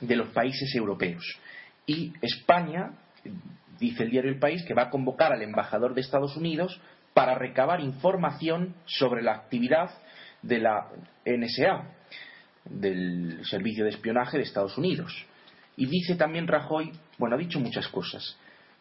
[0.00, 1.24] de los países europeos.
[1.86, 2.92] Y España,
[3.78, 6.78] dice el diario El País, que va a convocar al embajador de Estados Unidos
[7.14, 9.90] para recabar información sobre la actividad
[10.42, 10.88] de la
[11.24, 11.84] NSA,
[12.64, 15.12] del Servicio de Espionaje de Estados Unidos.
[15.76, 18.38] Y dice también Rajoy, bueno, ha dicho muchas cosas.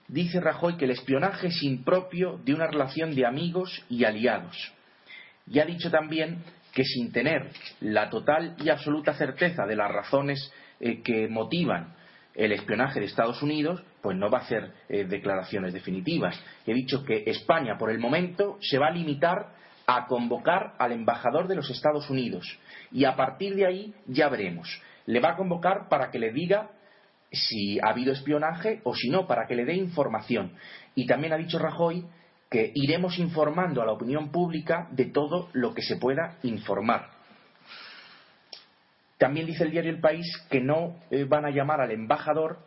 [0.08, 4.74] Dice Rajoy que el espionaje es impropio de una relación de amigos y aliados.
[5.47, 6.43] Y ha dicho también
[6.74, 11.95] que sin tener la total y absoluta certeza de las razones eh, que motivan
[12.34, 16.39] el espionaje de Estados Unidos, pues no va a hacer eh, declaraciones definitivas.
[16.65, 19.54] He dicho que España, por el momento, se va a limitar
[19.97, 22.58] a convocar al embajador de los Estados Unidos
[22.91, 24.82] y a partir de ahí ya veremos.
[25.06, 26.69] Le va a convocar para que le diga
[27.30, 30.54] si ha habido espionaje o si no, para que le dé información.
[30.95, 32.06] Y también ha dicho Rajoy
[32.49, 37.10] que iremos informando a la opinión pública de todo lo que se pueda informar.
[39.17, 42.60] También dice el diario El País que no eh, van a llamar al embajador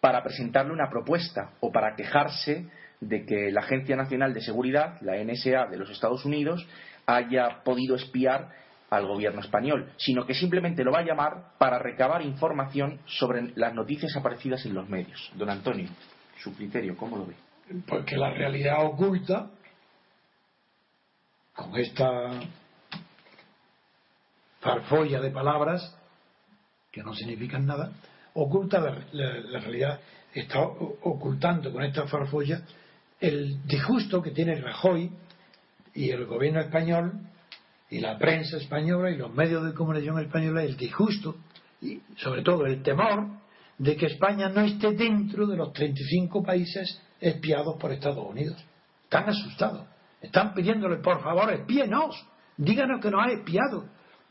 [0.00, 2.68] para presentarle una propuesta o para quejarse
[3.00, 6.66] de que la Agencia Nacional de Seguridad, la NSA de los Estados Unidos,
[7.06, 8.50] haya podido espiar
[8.90, 13.74] al gobierno español, sino que simplemente lo va a llamar para recabar información sobre las
[13.74, 15.30] noticias aparecidas en los medios.
[15.36, 15.88] Don Antonio,
[16.38, 17.34] su criterio, ¿cómo lo ve?
[17.86, 19.50] porque la realidad oculta,
[21.54, 22.30] con esta
[24.60, 25.96] farfolla de palabras
[26.90, 27.92] que no significan nada,
[28.34, 28.80] oculta
[29.12, 30.00] la, realidad,
[30.32, 32.62] está ocultando con esta farfolla
[33.20, 35.10] el disgusto que tiene Rajoy
[35.94, 37.12] y el gobierno español
[37.90, 41.36] y la prensa española y los medios de comunicación española, el disgusto
[41.80, 43.26] y sobre todo el temor
[43.78, 48.56] de que España no esté dentro de los 35 países espiados por Estados Unidos.
[49.04, 49.86] Están asustados.
[50.20, 52.26] Están pidiéndole, por favor, espíenos.
[52.56, 53.86] Díganos que nos ha espiado.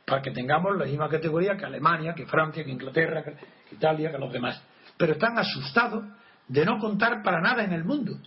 [0.06, 3.36] Para que tengamos la misma categoría que Alemania, que Francia, que Inglaterra, que
[3.76, 4.62] Italia, que los demás.
[4.97, 6.06] Pero están asustados
[6.47, 8.17] de no contar para nada en el mundo.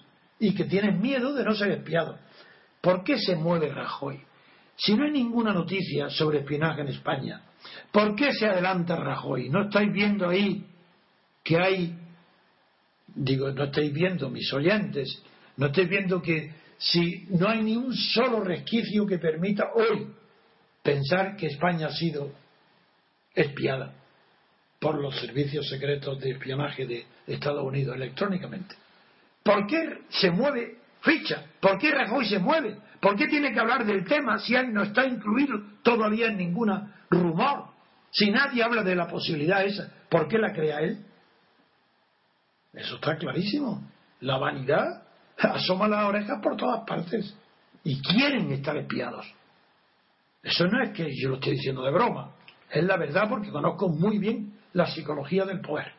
[0.40, 2.18] Y que tienen miedo de no ser espiados.
[2.80, 4.20] ¿Por qué se mueve Rajoy?
[4.76, 7.42] Si no hay ninguna noticia sobre espionaje en España,
[7.92, 9.50] ¿por qué se adelanta Rajoy?
[9.50, 10.66] ¿No estáis viendo ahí
[11.44, 11.94] que hay
[13.14, 15.22] digo, no estáis viendo, mis oyentes,
[15.56, 20.08] no estáis viendo que si no hay ni un solo resquicio que permita hoy
[20.82, 22.32] pensar que España ha sido
[23.34, 23.94] espiada
[24.78, 28.74] por los servicios secretos de espionaje de Estados Unidos electrónicamente.
[29.42, 31.44] ¿Por qué se mueve ficha?
[31.60, 32.78] ¿Por qué Rajoy se mueve?
[33.00, 37.04] ¿Por qué tiene que hablar del tema si él no está incluido todavía en ninguna
[37.10, 37.70] rumor?
[38.10, 41.04] Si nadie habla de la posibilidad esa, ¿por qué la crea él?
[42.72, 43.88] Eso está clarísimo.
[44.20, 45.04] La vanidad
[45.38, 47.34] asoma las orejas por todas partes
[47.82, 49.26] y quieren estar espiados.
[50.42, 52.32] Eso no es que yo lo esté diciendo de broma,
[52.70, 55.92] es la verdad porque conozco muy bien la psicología del poder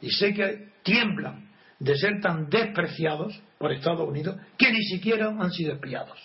[0.00, 1.48] y sé que tiemblan
[1.82, 6.18] de ser tan despreciados por Estados Unidos que ni siquiera han sido espiados.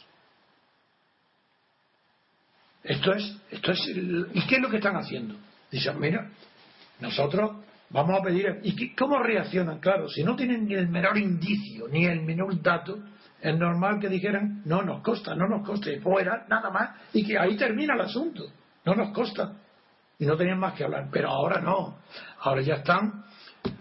[2.84, 5.36] Esto es, esto es, ¿y qué es lo que están haciendo?
[5.70, 6.30] Dicen, mira,
[7.00, 7.52] nosotros
[7.90, 8.60] Vamos a pedir.
[8.64, 9.80] ¿Y cómo reaccionan?
[9.80, 12.98] Claro, si no tienen ni el menor indicio, ni el menor dato,
[13.40, 17.38] es normal que dijeran, no nos costa, no nos coste, fuera, nada más, y que
[17.38, 18.44] ahí termina el asunto.
[18.84, 19.54] No nos costa.
[20.20, 21.08] Y no tenían más que hablar.
[21.12, 22.00] Pero ahora no.
[22.40, 23.24] Ahora ya están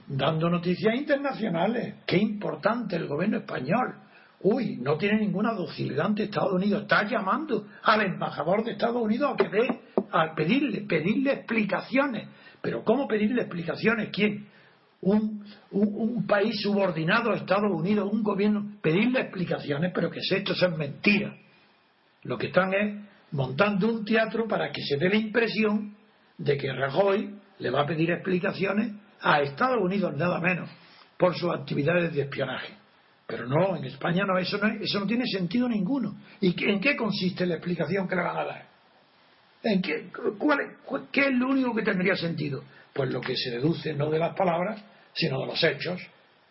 [0.08, 1.96] dando noticias internacionales.
[2.06, 3.96] Qué importante el gobierno español.
[4.40, 6.82] Uy, no tiene ninguna docilidad ante Estados Unidos.
[6.82, 9.80] Está llamando al embajador de Estados Unidos a que dé,
[10.12, 12.28] a pedirle, pedirle explicaciones
[12.66, 14.08] pero ¿cómo pedirle explicaciones?
[14.12, 14.48] ¿Quién?
[15.00, 15.44] Un,
[16.26, 21.36] país subordinado a Estados Unidos, un gobierno, pedirle explicaciones, pero que esto, es mentira.
[22.24, 25.94] Lo que están es montando un teatro para que se dé la impresión
[26.38, 28.94] de que Rajoy le va a pedir explicaciones
[29.26, 30.70] a Estados Unidos, nada menos,
[31.18, 32.74] por sus actividades de espionaje.
[33.26, 36.16] Pero no, en España no, eso no, eso no tiene sentido ninguno.
[36.40, 38.66] ¿Y en qué consiste la explicación que le van a dar?
[39.82, 40.10] qué,
[41.26, 42.62] es, lo único que tendría sentido?
[42.92, 44.80] Pues lo que se deduce no de las palabras,
[45.12, 46.00] sino de los hechos.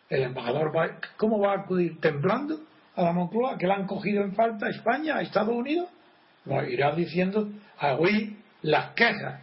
[0.09, 1.97] El embajador, va, ¿cómo va a acudir?
[2.01, 2.59] ¿Temblando
[2.93, 3.57] a la Moncloa?
[3.57, 5.88] ¿Que la han cogido en falta a España, a Estados Unidos?
[6.43, 7.47] No, irá diciendo,
[7.97, 9.41] hoy las quejas,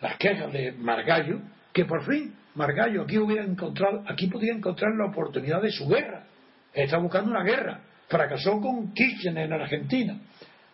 [0.00, 1.40] las quejas de Margallo,
[1.72, 6.24] que por fin Margallo aquí hubiera encontrado, aquí podía encontrar la oportunidad de su guerra.
[6.72, 7.80] Está buscando una guerra.
[8.08, 10.18] Fracasó con Kirchner en Argentina.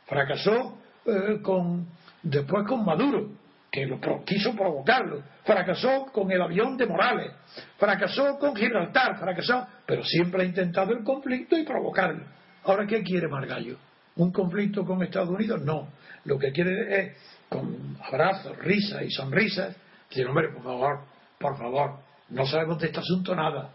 [0.07, 1.86] Fracasó eh, con,
[2.22, 3.30] después con Maduro,
[3.70, 7.32] que lo, quiso provocarlo, fracasó con el avión de Morales,
[7.76, 12.24] fracasó con Gibraltar, fracasó, pero siempre ha intentado el conflicto y provocarlo.
[12.64, 13.76] Ahora, ¿qué quiere Margallo?
[14.16, 15.62] ¿Un conflicto con Estados Unidos?
[15.62, 15.88] No.
[16.24, 17.16] Lo que quiere es,
[17.49, 19.76] con abrazos, risas y sonrisas,
[20.09, 21.00] decir, hombre, por favor,
[21.38, 21.98] por favor,
[22.30, 23.70] no sabemos de este asunto nada.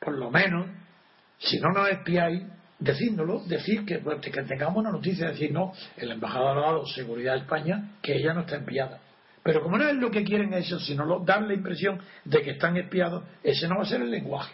[0.00, 0.66] Por lo menos,
[1.38, 2.42] si no nos espiáis,
[2.78, 7.38] decíndolo, decir que, que tengamos una noticia, decir, no, el embajador ha dado seguridad a
[7.38, 9.00] España que ella no está enviada.
[9.42, 12.76] Pero como no es lo que quieren ellos, sino dar la impresión de que están
[12.76, 14.52] espiados, ese no va a ser el lenguaje.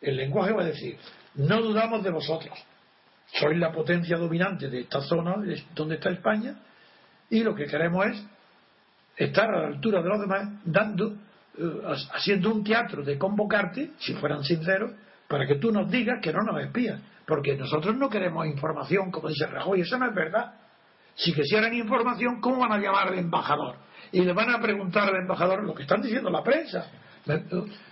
[0.00, 0.98] El lenguaje va a decir,
[1.34, 2.56] no dudamos de vosotros,
[3.26, 5.34] sois la potencia dominante de esta zona
[5.74, 6.56] donde está España
[7.30, 8.24] y lo que queremos es
[9.16, 11.14] estar a la altura de los demás dando
[11.58, 11.82] eh,
[12.14, 14.92] haciendo un teatro de convocarte si fueran sinceros
[15.28, 19.28] para que tú nos digas que no nos espías porque nosotros no queremos información como
[19.28, 20.54] dice Rajoy eso no es verdad
[21.14, 23.76] si quisieran información ¿cómo van a llamar al embajador?
[24.12, 26.90] y le van a preguntar al embajador lo que están diciendo la prensa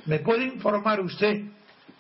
[0.07, 1.43] ¿me, puede informar usted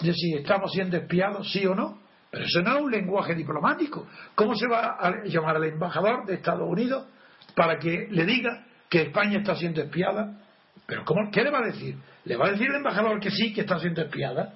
[0.01, 2.01] de si estamos siendo espiados sí o no?
[2.31, 4.07] Pero eso no es un lenguaje diplomático.
[4.35, 7.07] ¿Cómo se va a llamar al embajador de Estados Unidos
[7.55, 10.39] para que le diga que España está siendo espiada?
[10.85, 11.97] ¿Pero cómo, qué le va a decir?
[12.27, 14.53] ¿Le va a decir el embajador que sí, que está siendo espiada?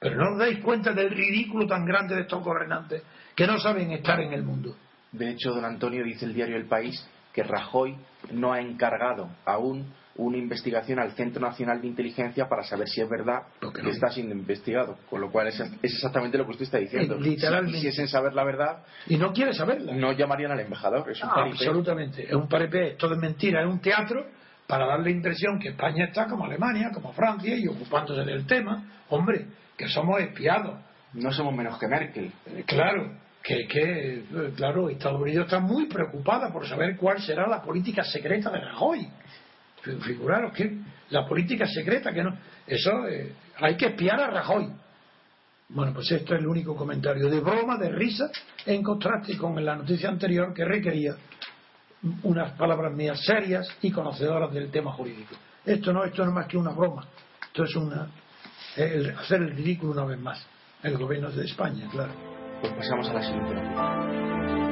[0.00, 3.02] Pero no os dais cuenta del ridículo tan grande de estos gobernantes
[3.36, 4.74] que no saben estar en el mundo.
[5.12, 7.94] De hecho, don Antonio dice el diario El País que Rajoy
[8.32, 13.08] no ha encargado aún una investigación al Centro Nacional de Inteligencia para saber si es
[13.08, 14.98] verdad que está siendo investigado.
[15.08, 17.14] Con lo cual es, exactamente lo que usted está diciendo.
[17.14, 17.78] Eh, literalmente.
[17.78, 18.84] Si quisiesen saber la verdad.
[19.06, 19.94] Y no quiere saberla.
[19.94, 21.08] No llamarían al embajador.
[21.10, 22.24] Es un ah, absolutamente.
[22.24, 22.96] Es un paripé.
[22.98, 23.62] Todo es mentira.
[23.62, 24.26] Es un teatro
[24.66, 29.04] para dar la impresión que España está como Alemania, como Francia y ocupándose del tema.
[29.10, 29.46] Hombre,
[29.76, 30.80] que somos espiados.
[31.14, 32.32] No somos menos que Merkel.
[32.46, 33.12] Eh, claro.
[33.40, 38.02] Que, que, eh, claro, Estados Unidos está muy preocupada por saber cuál será la política
[38.02, 39.08] secreta de Rajoy.
[39.96, 40.78] Figuraros que
[41.10, 42.36] la política secreta, que no.
[42.66, 44.70] Eso eh, hay que espiar a Rajoy.
[45.70, 48.30] Bueno, pues esto es el único comentario de broma, de risa,
[48.64, 51.14] en contraste con la noticia anterior que requería
[52.22, 55.34] unas palabras mías serias y conocedoras del tema jurídico.
[55.64, 57.06] Esto no, esto no es más que una broma.
[57.42, 58.08] Esto es una,
[59.18, 60.46] hacer el ridículo una vez más.
[60.82, 62.12] El gobierno de España, claro.
[62.60, 64.67] Pues pasamos a la siguiente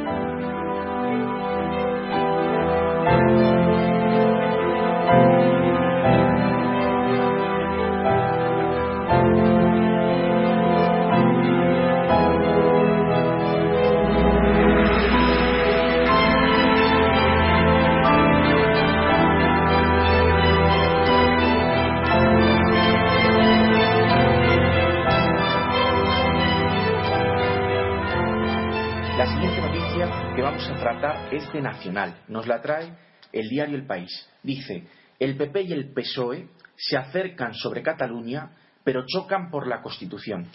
[31.37, 32.23] este nacional.
[32.29, 32.93] Nos la trae
[33.33, 34.11] el diario El País.
[34.43, 34.87] Dice,
[35.19, 38.51] el PP y el PSOE se acercan sobre Cataluña,
[38.85, 40.47] pero chocan por la Constitución.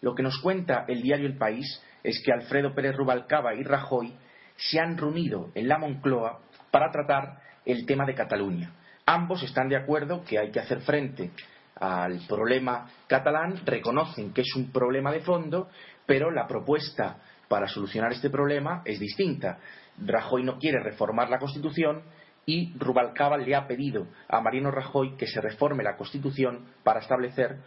[0.00, 4.12] Lo que nos cuenta el diario El País es que Alfredo Pérez Rubalcaba y Rajoy
[4.56, 8.72] se han reunido en la Moncloa para tratar el tema de Cataluña.
[9.06, 11.30] Ambos están de acuerdo que hay que hacer frente
[11.76, 15.68] al problema catalán, reconocen que es un problema de fondo,
[16.06, 17.16] pero la propuesta
[17.48, 19.58] para solucionar este problema es distinta.
[19.98, 22.02] Rajoy no quiere reformar la Constitución
[22.46, 27.58] y Rubalcaba le ha pedido a Mariano Rajoy que se reforme la Constitución para establecer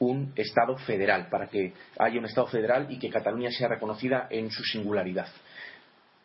[0.00, 4.50] un Estado federal, para que haya un Estado federal y que Cataluña sea reconocida en
[4.50, 5.28] su singularidad.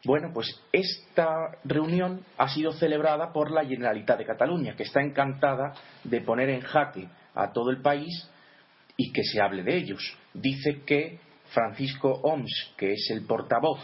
[0.06, 5.74] Bueno, pues esta reunión ha sido celebrada por la Generalitat de Cataluña, que está encantada
[6.04, 8.30] de poner en jaque a todo el país
[8.98, 10.18] y que se hable de ellos.
[10.34, 13.80] Dice que Francisco Oms, que es el portavoz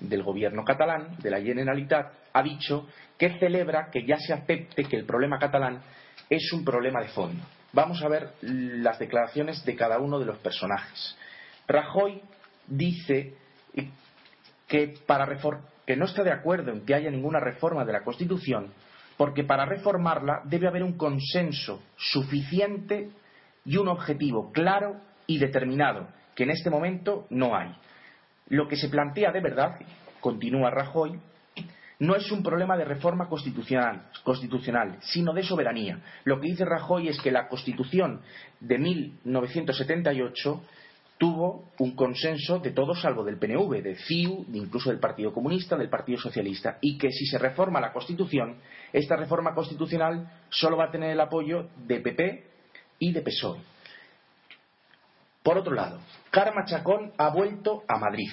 [0.00, 2.86] del gobierno catalán, de la Generalitat, ha dicho
[3.18, 5.82] que celebra que ya se acepte que el problema catalán
[6.28, 7.42] es un problema de fondo.
[7.72, 11.16] Vamos a ver las declaraciones de cada uno de los personajes.
[11.66, 12.22] Rajoy
[12.66, 13.34] dice
[14.68, 15.26] que, para
[15.86, 18.72] que no está de acuerdo en que haya ninguna reforma de la Constitución,
[19.16, 23.10] porque para reformarla debe haber un consenso suficiente
[23.64, 27.74] y un objetivo claro y determinado, que en este momento no hay.
[28.48, 29.78] Lo que se plantea de verdad,
[30.20, 31.18] continúa Rajoy,
[31.98, 36.00] no es un problema de reforma constitucional, sino de soberanía.
[36.24, 38.20] Lo que dice Rajoy es que la Constitución
[38.60, 40.62] de 1978
[41.16, 45.88] tuvo un consenso de todos salvo del PNV, de CIU, incluso del Partido Comunista, del
[45.88, 48.56] Partido Socialista, y que si se reforma la Constitución,
[48.92, 52.44] esta reforma constitucional solo va a tener el apoyo de PP
[52.98, 53.73] y de PSOE.
[55.44, 58.30] Por otro lado, Karma Chacón ha vuelto a Madrid.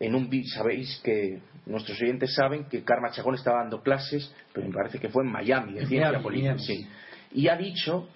[0.00, 4.74] En un sabéis que nuestros oyentes saben que Karma Chacón estaba dando clases, pero me
[4.74, 6.56] parece que fue en Miami, de ciencia política.
[7.32, 8.08] Y ha dicho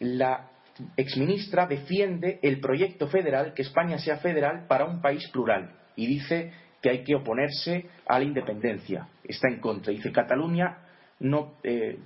[0.00, 0.50] la
[0.96, 5.72] exministra defiende el proyecto federal, que España sea federal para un país plural.
[5.96, 6.52] Y dice
[6.82, 9.08] que hay que oponerse a la independencia.
[9.24, 9.90] Está en contra.
[9.90, 10.78] Dice Cataluña
[11.20, 11.98] no, eh,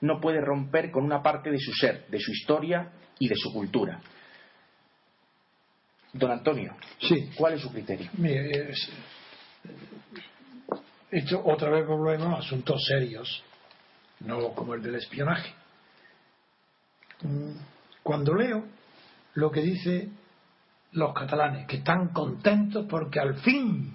[0.00, 3.52] no puede romper con una parte de su ser, de su historia y de su
[3.52, 4.00] cultura.
[6.12, 7.30] Don Antonio, sí.
[7.36, 8.10] ¿cuál es su criterio?
[8.18, 8.72] Mire,
[11.10, 13.42] esto otra vez volvemos a asuntos serios.
[14.20, 15.54] no como el del espionaje.
[18.02, 18.64] Cuando leo
[19.34, 20.08] lo que dice
[20.92, 23.94] los catalanes, que están contentos porque al fin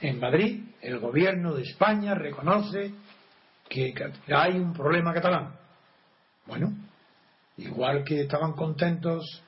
[0.00, 2.92] en Madrid el gobierno de España reconoce
[3.68, 3.94] que
[4.28, 5.54] hay un problema catalán.
[6.46, 6.72] Bueno,
[7.56, 9.42] igual que estaban contentos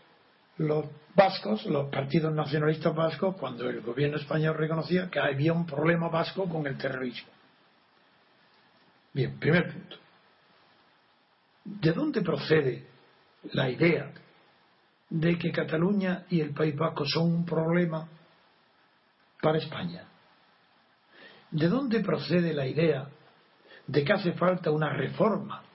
[0.59, 6.09] los vascos, los partidos nacionalistas vascos, cuando el gobierno español reconocía que había un problema
[6.09, 7.31] vasco con el terrorismo.
[9.13, 9.97] Bien, primer punto.
[11.65, 12.87] ¿De dónde procede
[13.53, 14.13] la idea
[15.09, 18.07] de que Cataluña y el País Vasco son un problema
[19.41, 20.05] para España?
[21.51, 23.09] ¿De dónde procede la idea
[23.87, 25.66] de que hace falta una reforma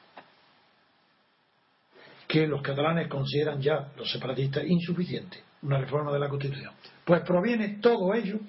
[2.32, 6.74] que los catalanes consideran ya, los separatistas, insuficiente, una reforma de la Constitución?
[7.04, 8.40] Pues proviene todo ello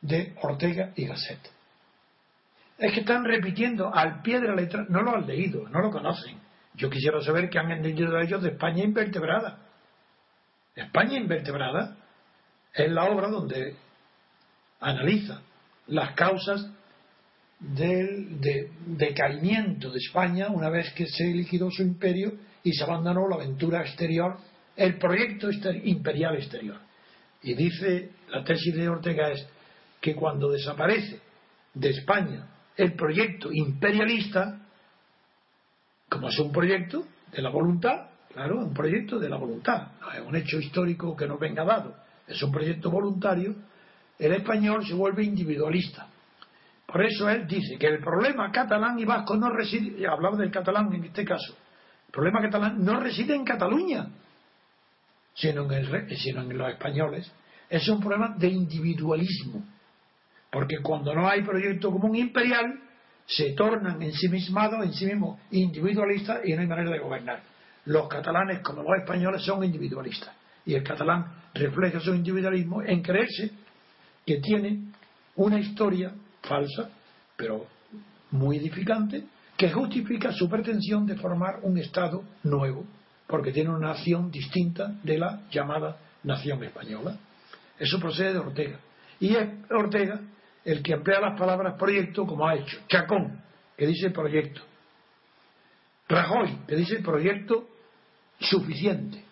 [0.00, 1.38] de Ortega y Gasset.
[2.76, 5.90] Es que están repitiendo al pie de la letra, no lo han leído, no lo
[5.92, 6.36] conocen.
[6.74, 9.60] Yo quisiera saber qué han entendido ellos de España invertebrada.
[10.74, 11.96] España invertebrada
[12.74, 13.76] es la obra donde
[14.80, 15.42] analiza
[15.86, 16.68] las causas
[17.60, 18.40] del
[18.84, 22.32] decaimiento de España una vez que se liquidó su imperio
[22.66, 24.38] y se abandonó la aventura exterior,
[24.74, 25.48] el proyecto
[25.84, 26.80] imperial exterior.
[27.40, 29.46] Y dice, la tesis de Ortega es
[30.00, 31.20] que cuando desaparece
[31.74, 34.66] de España el proyecto imperialista,
[36.08, 40.20] como es un proyecto de la voluntad, claro, un proyecto de la voluntad, no es
[40.26, 41.94] un hecho histórico que nos venga dado,
[42.26, 43.54] es un proyecto voluntario,
[44.18, 46.08] el español se vuelve individualista.
[46.84, 50.92] Por eso él dice que el problema catalán y vasco no reside, hablaba del catalán
[50.92, 51.54] en este caso,
[52.06, 54.08] el problema catalán no reside en Cataluña,
[55.34, 57.30] sino en, sino en los españoles.
[57.68, 59.62] Es un problema de individualismo,
[60.50, 62.80] porque cuando no hay proyecto común imperial,
[63.26, 67.42] se tornan ensimismados, en sí mismos individualistas y no hay manera de gobernar.
[67.86, 70.34] Los catalanes, como los españoles, son individualistas.
[70.64, 73.50] Y el catalán refleja su individualismo en creerse
[74.24, 74.92] que tiene
[75.36, 76.90] una historia falsa,
[77.36, 77.66] pero
[78.30, 79.24] muy edificante,
[79.56, 82.84] que justifica su pretensión de formar un Estado nuevo,
[83.26, 87.16] porque tiene una nación distinta de la llamada nación española.
[87.78, 88.78] Eso procede de Ortega.
[89.20, 90.20] Y es Ortega
[90.64, 92.78] el que emplea las palabras proyecto como ha hecho.
[92.88, 93.40] Chacón,
[93.76, 94.60] que dice proyecto.
[96.08, 97.68] Rajoy, que dice proyecto
[98.38, 99.24] suficiente.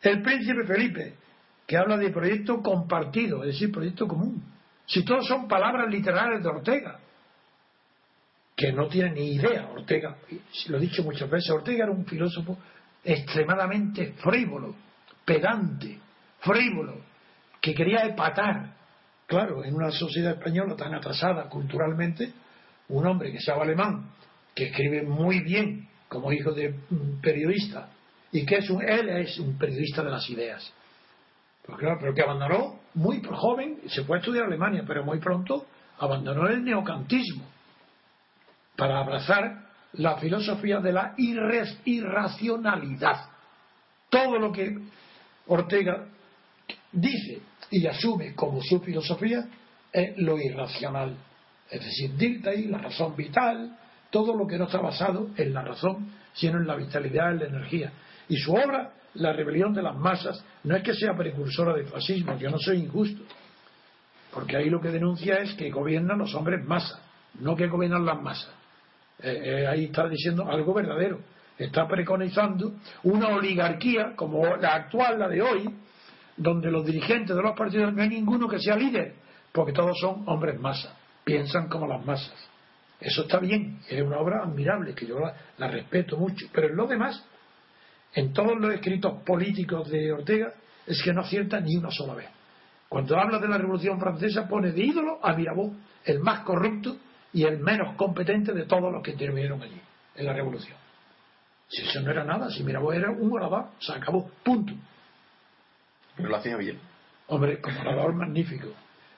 [0.00, 1.14] El príncipe Felipe,
[1.66, 4.42] que habla de proyecto compartido, es decir, proyecto común.
[4.86, 6.98] Si todos son palabras literales de Ortega,
[8.62, 10.18] que no tiene ni idea, Ortega,
[10.68, 12.56] lo he dicho muchas veces, Ortega era un filósofo
[13.02, 14.76] extremadamente frívolo,
[15.24, 15.98] pedante,
[16.38, 17.00] frívolo,
[17.60, 18.72] que quería epatar.
[19.26, 22.32] Claro, en una sociedad española tan atrasada culturalmente,
[22.90, 24.10] un hombre que llama alemán,
[24.54, 26.72] que escribe muy bien como hijo de
[27.20, 27.88] periodista,
[28.30, 30.72] y que es un, él es un periodista de las ideas.
[31.66, 35.66] Pues claro, pero que abandonó muy joven, se fue a estudiar Alemania, pero muy pronto
[35.98, 37.44] abandonó el neocantismo
[38.82, 39.62] para abrazar
[39.92, 43.26] la filosofía de la irracionalidad.
[44.10, 44.76] Todo lo que
[45.46, 46.08] Ortega
[46.90, 49.46] dice y asume como su filosofía
[49.92, 51.16] es lo irracional.
[51.70, 53.78] Es decir, dicta ahí la razón vital,
[54.10, 57.46] todo lo que no está basado en la razón, sino en la vitalidad, en la
[57.46, 57.92] energía.
[58.28, 62.36] Y su obra, La rebelión de las masas, no es que sea precursora del fascismo,
[62.36, 63.22] yo no soy injusto,
[64.34, 67.00] porque ahí lo que denuncia es que gobiernan los hombres masas,
[67.38, 68.61] no que gobiernan las masas.
[69.22, 71.20] Eh, eh, ahí está diciendo algo verdadero.
[71.56, 75.70] Está preconizando una oligarquía como la actual, la de hoy,
[76.36, 79.14] donde los dirigentes de los partidos no hay ninguno que sea líder,
[79.52, 80.92] porque todos son hombres masas,
[81.24, 82.34] piensan como las masas.
[82.98, 85.18] Eso está bien, es una obra admirable, que yo
[85.58, 86.46] la, respeto mucho.
[86.52, 87.24] Pero en lo demás,
[88.14, 90.52] en todos los escritos políticos de Ortega,
[90.86, 92.28] es que no acierta ni una sola vez.
[92.88, 96.96] Cuando habla de la Revolución Francesa, pone de ídolo a Mirabeau, el más corrupto
[97.32, 99.80] y el menos competente de todos los que intervinieron allí,
[100.16, 100.76] en la Revolución.
[101.68, 104.74] Si eso no era nada, si Mirabeau era un orador, se acabó, punto.
[106.16, 106.78] Pero lo hacía bien.
[107.28, 108.68] Hombre, como orador magnífico.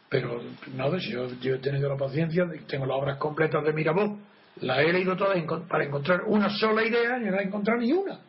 [0.08, 0.40] Pero
[0.74, 4.18] nada, si yo, he tenido la paciencia, tengo las obras completas de Mirabeau,
[4.60, 5.36] las he leído todas
[5.68, 8.20] para encontrar una sola idea y no he encontrado ni una.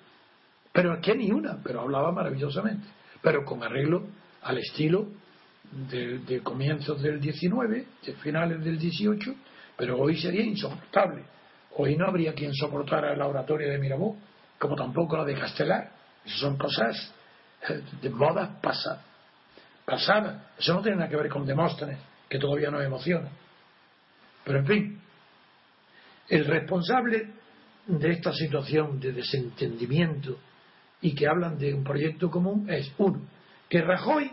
[0.72, 2.88] Pero que ni una, pero hablaba maravillosamente.
[3.22, 4.08] Pero con arreglo
[4.42, 5.08] al estilo
[5.72, 9.36] de, comienzos del 19, de finales del 18,
[9.78, 11.24] pero hoy sería insoportable.
[11.78, 14.16] Hoy no habría quien soportara la oratoria de Mirabeau,
[14.58, 15.92] como tampoco la de Castelar.
[16.26, 17.14] Esas son cosas
[17.70, 19.04] eh, de moda pasada
[19.86, 20.52] pasada.
[20.58, 23.30] Eso no tiene nada que ver con Demóstenes, que todavía nos emociona.
[24.44, 25.02] Pero en fin,
[26.28, 27.30] El responsable
[27.86, 30.40] de esta situación de desentendimiento
[31.02, 33.22] y que hablan de un proyecto común es, uno,
[33.70, 34.32] que Rajoy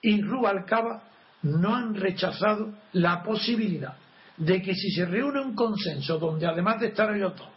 [0.00, 1.04] y Rubalcaba
[1.42, 3.96] no han rechazado la posibilidad
[4.44, 7.48] de que si se reúne un consenso donde además de estar ellos dos,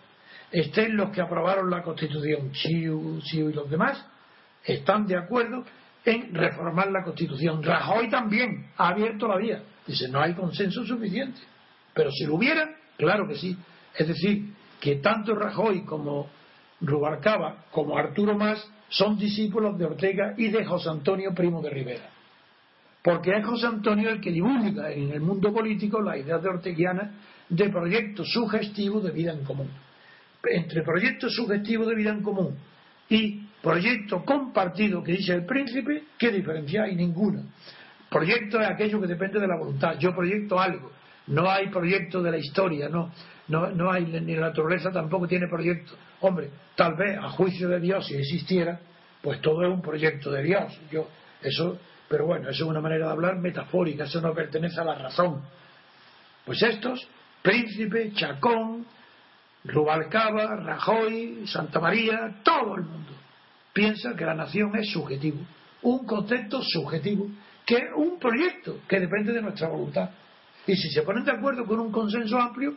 [0.52, 4.06] estén los que aprobaron la Constitución, Chiu, Chiu y los demás,
[4.64, 5.64] están de acuerdo
[6.04, 7.64] en reformar la Constitución.
[7.64, 9.64] Rajoy también ha abierto la vía.
[9.88, 11.40] Dice, no hay consenso suficiente.
[11.94, 13.58] Pero si lo hubiera, claro que sí.
[13.96, 16.30] Es decir, que tanto Rajoy como
[16.82, 22.10] Rubalcaba como Arturo Más son discípulos de Ortega y de José Antonio Primo de Rivera.
[23.06, 27.12] Porque es José Antonio el que divulga en el mundo político la idea de orteguiana
[27.48, 29.70] de proyectos sugestivos de vida en común.
[30.44, 32.58] Entre proyectos sugestivos de vida en común
[33.08, 36.96] y proyecto compartido que dice el príncipe, ¿qué diferencia hay?
[36.96, 37.44] Ninguna.
[38.10, 40.00] Proyecto es aquello que depende de la voluntad.
[40.00, 40.92] Yo proyecto algo.
[41.28, 43.12] No hay proyecto de la historia, no,
[43.50, 45.94] no, no hay, ni la naturaleza tampoco tiene proyecto.
[46.22, 48.80] Hombre, tal vez a juicio de Dios, si existiera,
[49.22, 50.80] pues todo es un proyecto de Dios.
[50.92, 51.08] Yo,
[51.44, 51.78] eso,
[52.16, 55.42] pero bueno, eso es una manera de hablar metafórica, eso no pertenece a la razón.
[56.46, 57.06] Pues estos,
[57.42, 58.86] Príncipe, Chacón,
[59.66, 63.12] Rubalcaba, Rajoy, Santa María, todo el mundo
[63.74, 65.40] piensa que la nación es subjetivo,
[65.82, 67.28] un concepto subjetivo,
[67.66, 70.10] que es un proyecto que depende de nuestra voluntad.
[70.66, 72.76] Y si se ponen de acuerdo con un consenso amplio,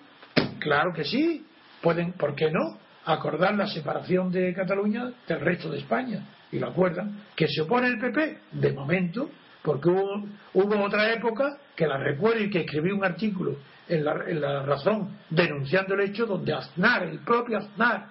[0.58, 1.46] claro que sí,
[1.80, 2.76] pueden, ¿por qué no?
[3.04, 6.26] Acordar la separación de Cataluña del resto de España.
[6.52, 7.24] Y lo acuerdan.
[7.36, 9.30] Que se opone el PP, de momento,
[9.62, 13.56] porque hubo, hubo otra época que la recuerdo y que escribí un artículo
[13.88, 18.06] en la, en la razón denunciando el hecho donde Aznar, el propio Aznar,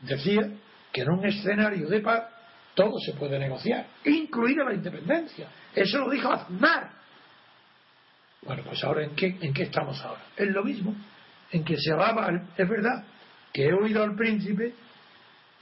[0.00, 0.50] decía
[0.92, 2.24] que en un escenario de paz
[2.74, 5.48] todo se puede negociar, incluida la independencia.
[5.74, 6.90] Eso lo dijo Aznar.
[8.42, 10.22] Bueno, pues ahora ¿en qué, en qué estamos ahora?
[10.36, 10.94] Es lo mismo,
[11.52, 13.04] en que se hablaba, es verdad,
[13.52, 14.74] que he oído al príncipe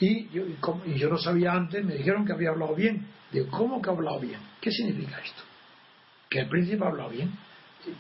[0.01, 0.43] y yo,
[0.87, 3.07] y yo no sabía antes, me dijeron que había hablado bien.
[3.31, 4.41] Digo, ¿cómo que ha hablado bien?
[4.61, 5.43] ¿Qué significa esto?
[6.29, 7.31] Que el príncipe ha hablado bien.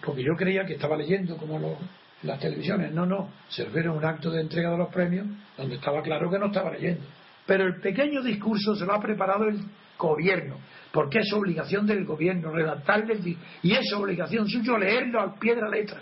[0.03, 1.76] Porque yo creía que estaba leyendo como lo,
[2.22, 2.92] las televisiones.
[2.92, 3.30] No, no.
[3.48, 5.26] Se refiere a un acto de entrega de los premios
[5.57, 7.03] donde estaba claro que no estaba leyendo.
[7.46, 9.61] Pero el pequeño discurso se lo ha preparado el
[9.98, 10.57] gobierno,
[10.92, 15.68] porque es obligación del gobierno redactarle y es obligación suyo leerlo al pie de la
[15.68, 16.01] letra.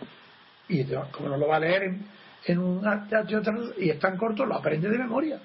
[0.69, 1.83] Y como no lo va a leer
[2.45, 3.17] en, un acto
[3.79, 5.41] y es tan corto, lo aprende de memoria.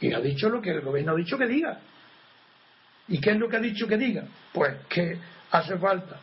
[0.00, 1.78] Y ha dicho lo que el gobierno ha dicho que diga.
[3.08, 4.24] ¿Y qué es lo que ha dicho que diga?
[4.52, 5.18] Pues que
[5.50, 6.18] hace falta,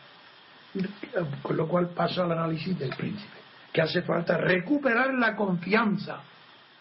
[1.42, 3.38] con lo cual paso al análisis del príncipe,
[3.72, 6.20] que hace falta recuperar la confianza.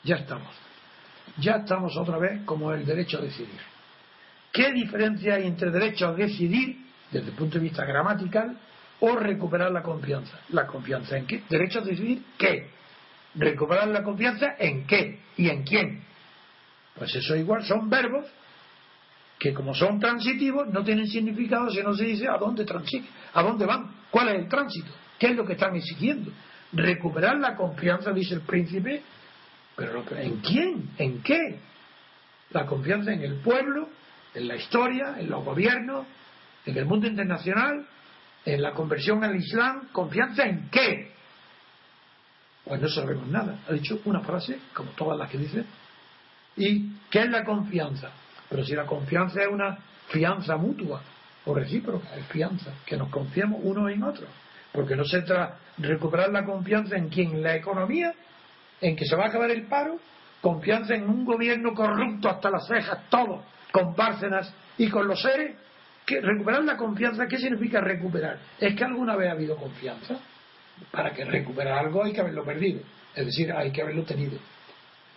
[0.04, 0.54] Ya estamos.
[1.38, 3.60] Ya estamos otra vez como el derecho a decidir.
[4.52, 8.58] ¿Qué diferencia hay entre derecho a decidir, desde el punto de vista gramatical,
[9.00, 10.38] o recuperar la confianza?
[10.50, 11.44] ¿La confianza en qué?
[11.50, 12.70] ¿Derecho a decidir qué?
[13.36, 15.22] ¿Recuperar la confianza en qué?
[15.38, 16.04] ¿Y en quién?
[16.96, 18.26] Pues eso igual son verbos
[19.40, 23.44] que como son transitivos no tienen significado si no se dice a dónde transitan, a
[23.44, 26.32] dónde van, cuál es el tránsito, qué es lo que están exigiendo.
[26.72, 29.04] Recuperar la confianza, dice el príncipe,
[29.76, 30.90] pero ¿en quién?
[30.98, 31.60] ¿En qué?
[32.52, 33.90] La confianza en el pueblo,
[34.34, 36.06] en la historia, en los gobiernos,
[36.66, 37.86] en el mundo internacional,
[38.46, 41.12] en la conversión al Islam, ¿confianza en qué?
[42.64, 43.60] Pues no sabemos nada.
[43.68, 45.66] Ha dicho una frase, como todas las que dice.
[46.56, 48.12] ¿Y qué es la confianza?
[48.50, 49.78] Pero si la confianza es una
[50.10, 51.02] fianza mutua
[51.46, 54.28] o recíproca, es fianza, que nos confiamos uno en otro.
[54.72, 58.14] Porque no se trata de recuperar la confianza en quién, la economía,
[58.82, 59.98] en que se va a acabar el paro,
[60.42, 65.56] confianza en un gobierno corrupto hasta las cejas, todo, con Bárcenas y con los seres.
[66.06, 68.38] Que recuperar la confianza, ¿qué significa recuperar?
[68.60, 70.20] Es que alguna vez ha habido confianza.
[70.92, 72.82] Para que recuperar algo hay que haberlo perdido,
[73.16, 74.38] es decir, hay que haberlo tenido.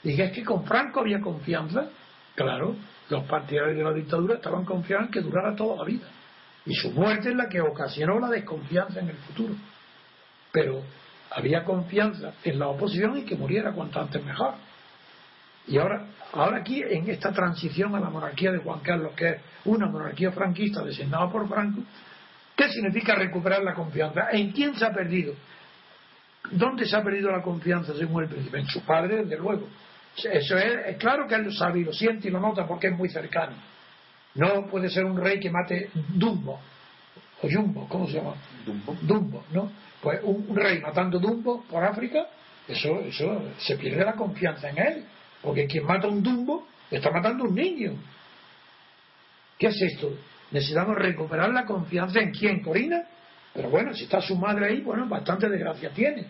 [0.06, 1.88] Dije, es que con Franco había confianza.
[2.36, 2.76] Claro,
[3.08, 6.06] los partidarios de la dictadura estaban confiados en que durara toda la vida.
[6.64, 9.54] Y su muerte es la que ocasionó la desconfianza en el futuro.
[10.52, 10.80] Pero
[11.32, 14.54] había confianza en la oposición y que muriera cuanto antes mejor.
[15.66, 19.40] Y ahora, ahora aquí, en esta transición a la monarquía de Juan Carlos, que es
[19.64, 21.80] una monarquía franquista designada por Franco,
[22.54, 24.28] ¿qué significa recuperar la confianza?
[24.30, 25.34] ¿En quién se ha perdido?
[26.52, 28.60] ¿Dónde se ha perdido la confianza según el príncipe?
[28.60, 29.66] En su padre, desde luego.
[30.24, 32.96] Eso es, claro que él lo sabe y lo siente y lo nota porque es
[32.96, 33.54] muy cercano.
[34.34, 36.60] No puede ser un rey que mate Dumbo
[37.42, 38.34] o Jumbo, ¿cómo se llama?
[38.64, 38.96] Dumbo.
[39.02, 39.70] Dumbo, ¿no?
[40.00, 42.26] Pues un, rey matando Dumbo por África,
[42.66, 45.04] eso, eso se pierde la confianza en él.
[45.42, 47.92] Porque quien mata un Dumbo está matando un niño.
[49.58, 50.12] ¿Qué es esto?
[50.50, 53.02] Necesitamos recuperar la confianza en quién, Corina,
[53.52, 56.26] Pero bueno, si está su madre ahí, bueno, bastante desgracia tiene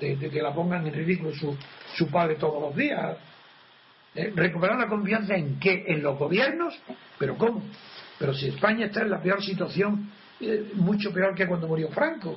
[0.00, 1.56] de, que la pongan en ridículo su,
[1.94, 3.16] su padre todos los días.
[4.14, 5.84] Eh, recuperar la confianza en qué?
[5.86, 6.76] En los gobiernos,
[7.18, 7.62] pero ¿cómo?
[8.18, 12.36] Pero si España está en la peor situación, eh, mucho peor que cuando murió Franco.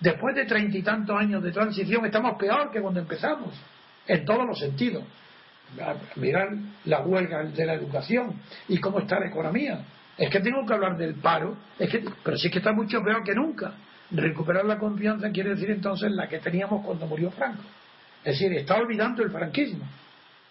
[0.00, 3.54] Después de treinta y tantos años de transición, estamos peor que cuando empezamos,
[4.06, 5.04] en todos los sentidos.
[6.16, 6.50] Mirar
[6.84, 9.84] la huelga de la educación y cómo está la economía.
[10.18, 13.22] Es que tengo que hablar del paro, es que, pero sí que está mucho peor
[13.24, 13.72] que nunca.
[14.10, 17.62] Recuperar la confianza quiere decir entonces la que teníamos cuando murió Franco.
[18.24, 19.84] Es decir, está olvidando el franquismo.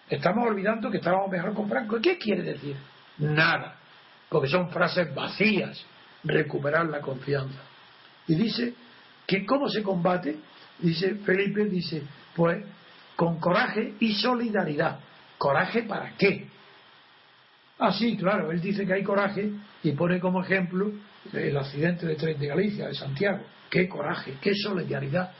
[0.08, 2.00] Estamos olvidando que estábamos mejor con Franco.
[2.00, 2.76] ¿Qué quiere decir?
[3.18, 3.76] Nada.
[4.28, 5.84] Porque son frases vacías.
[6.22, 7.60] Recuperar la confianza.
[8.28, 8.74] Y dice
[9.26, 10.36] que cómo se combate,
[10.78, 12.02] dice Felipe, dice,
[12.34, 12.64] pues
[13.14, 15.00] con coraje y solidaridad.
[15.38, 16.48] ¿Coraje para qué?
[17.78, 19.50] Ah, sí, claro, él dice que hay coraje
[19.82, 20.90] y pone como ejemplo
[21.32, 23.44] el accidente de tren de Galicia, de Santiago.
[23.68, 25.32] Qué coraje, qué solidaridad.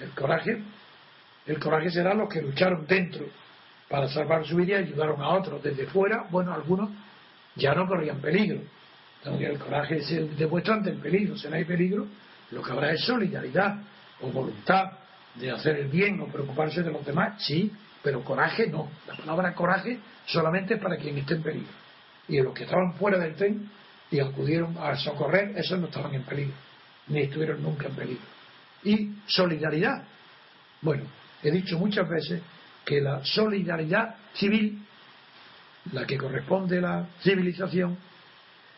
[0.00, 0.62] El coraje,
[1.46, 3.26] el coraje será los que lucharon dentro
[3.92, 6.24] para salvar su vida ayudaron a otros desde fuera.
[6.30, 6.88] Bueno, algunos
[7.54, 8.62] ya no corrían peligro.
[9.26, 11.36] Aunque el coraje se demuestra ante el peligro.
[11.36, 12.06] Si no hay peligro,
[12.52, 13.82] lo que habrá es solidaridad
[14.22, 14.92] o voluntad
[15.34, 17.44] de hacer el bien o preocuparse de los demás.
[17.44, 17.70] Sí,
[18.02, 18.88] pero coraje no.
[19.06, 21.72] La palabra coraje solamente es para quien esté en peligro.
[22.28, 23.68] Y los que estaban fuera del tren
[24.10, 26.54] y acudieron a socorrer, esos no estaban en peligro,
[27.08, 28.24] ni estuvieron nunca en peligro.
[28.84, 30.02] Y solidaridad.
[30.80, 31.04] Bueno,
[31.42, 32.40] he dicho muchas veces
[32.84, 34.82] que la solidaridad civil,
[35.92, 37.96] la que corresponde a la civilización,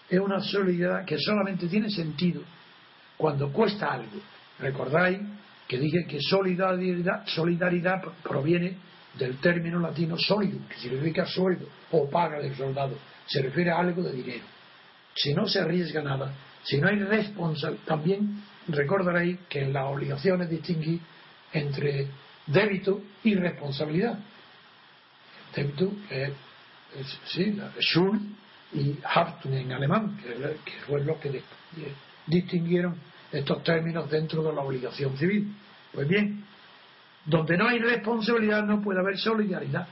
[0.09, 2.43] es una solidaridad que solamente tiene sentido
[3.17, 4.21] cuando cuesta algo.
[4.59, 5.21] Recordáis
[5.67, 8.77] que dije que solidaridad, solidaridad proviene
[9.15, 12.99] del término latino sólido, que significa sueldo o paga del soldado.
[13.27, 14.55] Se refiere a algo de dinero
[15.15, 16.33] si no se arriesga nada,
[16.65, 21.01] si no hay responsabilidad, también recordaréis que en las obligaciones distinguí
[21.53, 22.09] entre
[22.47, 24.19] débito y responsabilidad.
[25.55, 26.33] Débito es,
[27.27, 28.21] sí, Schuld
[28.73, 30.19] y Haftung en alemán,
[30.65, 31.43] que, fue lo que
[32.27, 32.97] distinguieron
[33.31, 35.55] estos términos dentro de la obligación civil.
[35.93, 36.45] Pues bien,
[37.25, 39.87] donde no hay responsabilidad no puede haber solidaridad.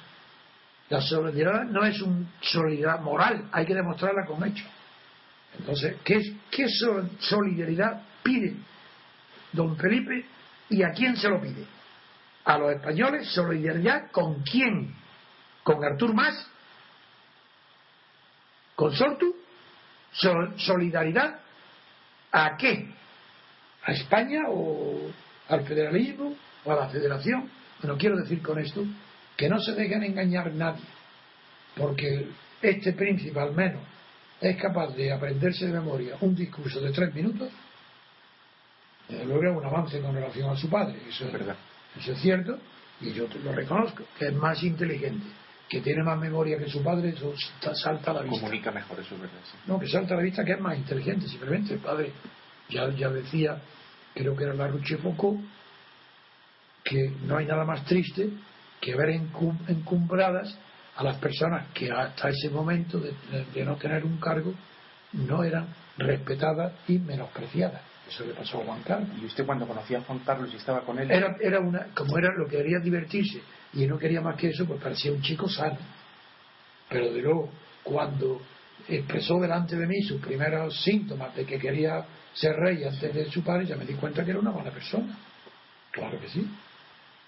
[0.89, 4.67] La solidaridad no es una solidaridad moral, hay que demostrarla con hechos.
[5.59, 6.67] Entonces, ¿qué, qué
[7.19, 8.55] solidaridad pide
[9.53, 10.25] don Felipe
[10.69, 11.65] y a quién se lo pide?
[12.45, 14.95] A los españoles, solidaridad con quién?
[15.63, 16.47] ¿Con Artur Mas?
[18.75, 19.35] ¿Con Sortu?
[20.57, 21.41] ¿Solidaridad
[22.33, 22.93] a qué?
[23.85, 25.11] ¿A España o
[25.49, 26.35] al federalismo
[26.65, 27.49] o a la federación?
[27.81, 28.85] Bueno, quiero decir con esto
[29.37, 30.85] que no se dejen engañar nadie,
[31.77, 32.29] porque
[32.61, 33.83] este príncipe al menos
[34.41, 37.51] es capaz de aprenderse de memoria un discurso de tres minutos,
[39.09, 40.99] luego un avance con relación a su padre.
[41.09, 41.57] Eso es verdad.
[41.99, 42.59] Eso es cierto,
[43.01, 45.27] y yo lo reconozco, que es más inteligente,
[45.69, 47.35] que tiene más memoria que su padre, eso
[47.75, 48.41] salta a la vista.
[48.41, 49.41] Comunica mejor, eso es verdad.
[49.67, 52.13] No, que salta a la vista que es más inteligente, simplemente el padre
[52.69, 53.59] ya, ya decía,
[54.15, 54.69] creo que era la
[55.03, 55.41] Foucault,
[56.85, 58.31] que no hay nada más triste
[58.81, 60.59] que ver encumbradas
[60.97, 64.53] a las personas que hasta ese momento de, no tener un cargo
[65.13, 67.83] no eran respetadas y menospreciadas.
[68.13, 69.09] Eso le pasó a Juan Carlos.
[69.21, 71.11] ¿Y usted cuando conocía a Juan Carlos y estaba con él?
[71.11, 73.41] Era, era una, como era lo que quería divertirse
[73.73, 75.79] y no quería más que eso, pues parecía un chico sano.
[76.91, 77.51] Pero de luego,
[77.83, 78.43] cuando
[78.87, 82.05] expresó delante de mí sus primeros síntomas de que quería
[82.35, 85.17] ser rey antes de su padre, ya me di cuenta que era una mala persona.
[85.91, 86.47] Claro que sí.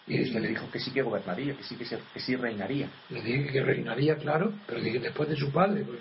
[0.06, 2.90] Y usted le dijo que sí que gobernaría, que sí que, que sí reinaría.
[3.08, 5.82] Le dije que reinaría, claro, pero dije después de su padre.
[5.82, 6.00] Pues,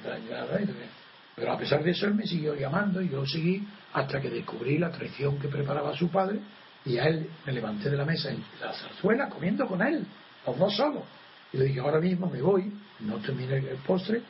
[1.35, 4.77] pero a pesar de eso él me siguió llamando y yo seguí hasta que descubrí
[4.77, 6.39] la traición que preparaba su padre
[6.85, 10.05] y a él me levanté de la mesa en la zarzuela comiendo con él,
[10.45, 11.03] los dos solos.
[11.51, 12.71] Y le dije, ahora mismo me voy,
[13.01, 14.21] no terminé el postre,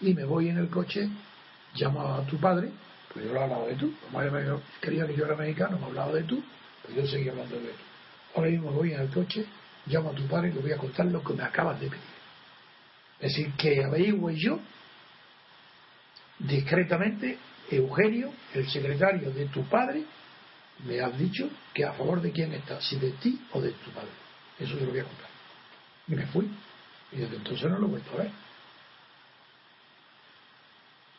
[0.00, 1.08] y me voy en el coche,
[1.74, 2.70] llamo a tu padre,
[3.12, 4.30] pues yo lo he hablado de tú, como él
[4.80, 6.42] quería que yo era mexicano, me hablado de tú,
[6.82, 7.82] pues yo seguí hablando de tú.
[8.36, 9.44] Ahora mismo voy en el coche,
[9.86, 12.02] llamo a tu padre y le voy a contar lo que me acabas de pedir.
[13.18, 14.60] Es decir, que averigüe yo,
[16.40, 17.38] discretamente,
[17.70, 20.04] Eugenio, el secretario de tu padre,
[20.84, 23.90] me has dicho que a favor de quién está, si de ti o de tu
[23.90, 24.10] padre.
[24.58, 25.28] Eso se lo voy a contar.
[26.08, 26.50] Y me fui.
[27.12, 28.30] Y desde entonces no lo he vuelto a ver.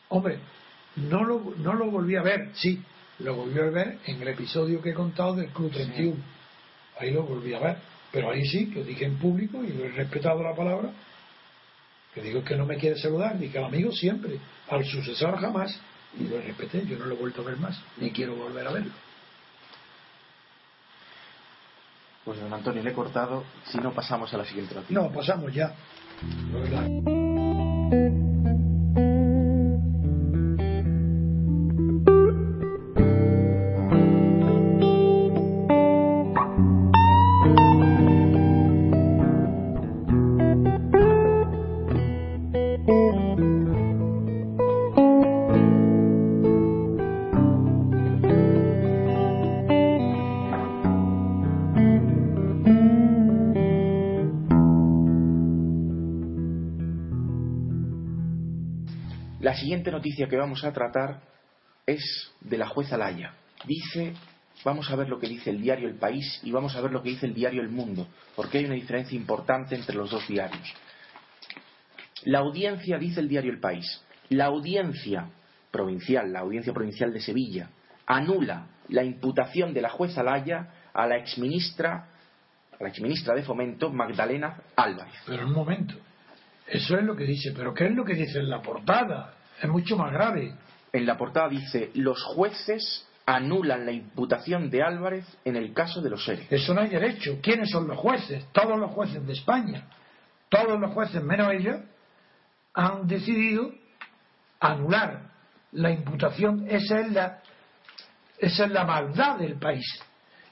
[0.08, 0.38] Hombre,
[0.96, 2.82] no lo, no lo volví a ver, sí,
[3.20, 6.42] lo volví a ver en el episodio que he contado del Club 31
[6.98, 7.76] ahí lo volví a ver.
[8.10, 10.90] Pero ahí sí, que dije en público y lo he respetado la palabra,
[12.14, 14.38] que digo que no me quiere saludar, ni que al amigo siempre,
[14.68, 15.78] al sucesor jamás.
[16.18, 18.72] y lo respeté, yo no lo he vuelto a ver más, ni quiero volver a
[18.72, 18.92] verlo.
[22.24, 24.94] Pues don Antonio, le he cortado, si no pasamos a la siguiente noticia.
[24.94, 25.74] No, pasamos ya.
[59.52, 61.20] La siguiente noticia que vamos a tratar
[61.84, 63.34] es de la jueza Laya.
[63.66, 64.14] Dice,
[64.64, 67.02] vamos a ver lo que dice el diario El País y vamos a ver lo
[67.02, 70.74] que dice el diario El Mundo, porque hay una diferencia importante entre los dos diarios.
[72.24, 75.28] La audiencia, dice el diario El País, la audiencia
[75.70, 77.68] provincial, la audiencia provincial de Sevilla,
[78.06, 82.08] anula la imputación de la jueza Laya a la exministra,
[82.72, 85.12] a la exministra de Fomento, Magdalena Álvarez.
[85.26, 85.94] Pero un momento,
[86.66, 89.34] eso es lo que dice, pero ¿qué es lo que dice en la portada?
[89.62, 90.52] Es mucho más grave.
[90.92, 96.10] En la portada dice, los jueces anulan la imputación de Álvarez en el caso de
[96.10, 96.50] los seres.
[96.50, 97.38] Eso no hay derecho.
[97.40, 98.44] ¿Quiénes son los jueces?
[98.52, 99.86] Todos los jueces de España.
[100.48, 101.76] Todos los jueces, menos ellos,
[102.74, 103.70] han decidido
[104.58, 105.30] anular
[105.70, 106.66] la imputación.
[106.68, 107.38] Esa es la,
[108.38, 109.86] esa es la maldad del país.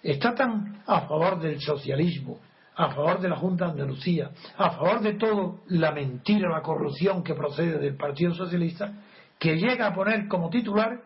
[0.05, 2.41] Está tan a favor del socialismo,
[2.77, 7.23] a favor de la Junta de Andalucía, a favor de todo la mentira, la corrupción
[7.23, 8.93] que procede del Partido Socialista,
[9.39, 11.01] que llega a poner como titular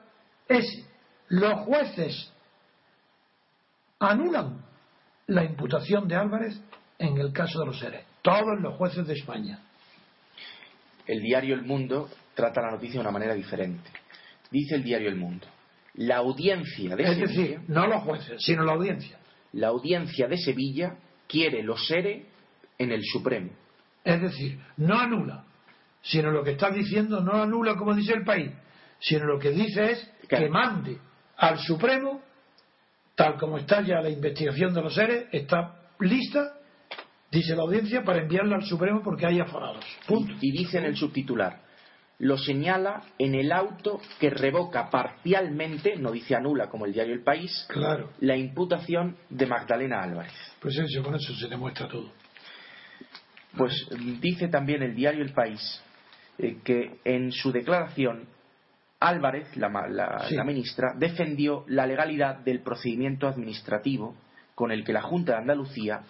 [0.48, 0.64] es
[1.28, 2.32] los jueces
[3.98, 4.64] anulan
[5.26, 6.60] la imputación de Álvarez
[6.98, 8.04] en el caso de los seres.
[8.22, 9.60] Todos los jueces de España.
[11.06, 13.90] El diario El Mundo trata la noticia de una manera diferente.
[14.50, 15.46] Dice el diario El Mundo,
[15.94, 19.18] la audiencia de Es Sevilla, decir, no los jueces, sino la audiencia.
[19.52, 20.96] la audiencia de Sevilla
[21.28, 22.26] quiere los SERE
[22.78, 23.50] en el Supremo.
[24.04, 25.44] Es decir, no anula,
[26.02, 28.50] sino lo que está diciendo no anula como dice el país,
[28.98, 30.44] sino lo que dice es Claro.
[30.44, 30.98] que mande
[31.36, 32.22] al Supremo,
[33.14, 36.54] tal como está ya la investigación de los seres, está lista,
[37.30, 39.84] dice la audiencia, para enviarla al Supremo porque hay aforados.
[40.06, 40.34] Punto.
[40.40, 41.60] Y dice en el subtitular,
[42.20, 47.22] lo señala en el auto que revoca parcialmente, no dice anula como el diario El
[47.24, 50.32] País, Claro, la imputación de Magdalena Álvarez.
[50.60, 52.12] pues eso, con eso se demuestra todo.
[53.56, 53.72] Pues
[54.20, 55.82] dice también el diario El País
[56.38, 58.26] eh, que en su declaración
[59.00, 60.34] Álvarez, la, la- Sí.
[60.34, 64.16] la ministra, defendió la legalidad del procedimiento administrativo
[64.54, 66.00] con el que la Junta de Andalucía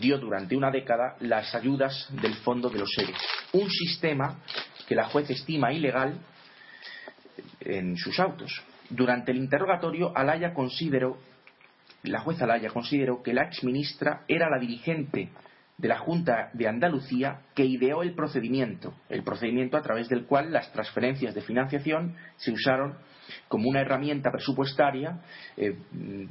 [0.00, 3.16] dio durante una década las ayudas del Fondo de los Seres.
[3.52, 4.38] Un sistema
[4.86, 6.18] que la juez estima ilegal
[7.60, 8.62] en sus autos.
[8.88, 11.18] Durante el interrogatorio, Alaya consideró,
[12.02, 15.30] la jueza Alaya consideró que la exministra era la dirigente
[15.76, 20.52] de la Junta de Andalucía que ideó el procedimiento, el procedimiento a través del cual
[20.52, 22.96] las transferencias de financiación se usaron
[23.48, 25.20] como una herramienta presupuestaria,
[25.56, 25.76] eh,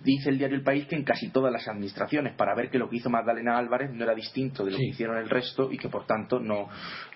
[0.03, 2.89] dice el diario El País que en casi todas las administraciones, para ver que lo
[2.89, 4.83] que hizo Magdalena Álvarez no era distinto de lo Sí.
[4.83, 6.67] que hicieron el resto y que por tanto no,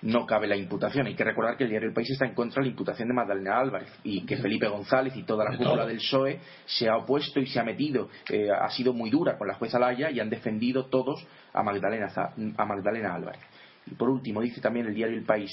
[0.02, 1.06] no cabe la imputación.
[1.06, 3.14] Hay que recordar que el diario El País está en contra de la imputación de
[3.14, 7.40] Magdalena Álvarez y que Felipe González y toda la cúpula del PSOE se ha opuesto
[7.40, 10.30] y se ha metido, eh, ha sido muy dura con la jueza Laya y han
[10.30, 12.08] defendido todos a Magdalena,
[12.56, 13.40] a Magdalena Álvarez.
[13.86, 15.50] Y por último, dice también el diario El País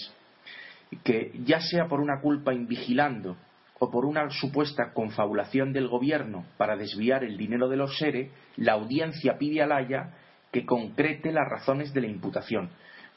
[1.03, 3.35] que ya sea por una culpa invigilando
[3.79, 8.73] o por una supuesta confabulación del gobierno para desviar el dinero de los SERE, la
[8.73, 10.13] audiencia pide a Laya
[10.51, 12.69] que concrete las razones de la imputación.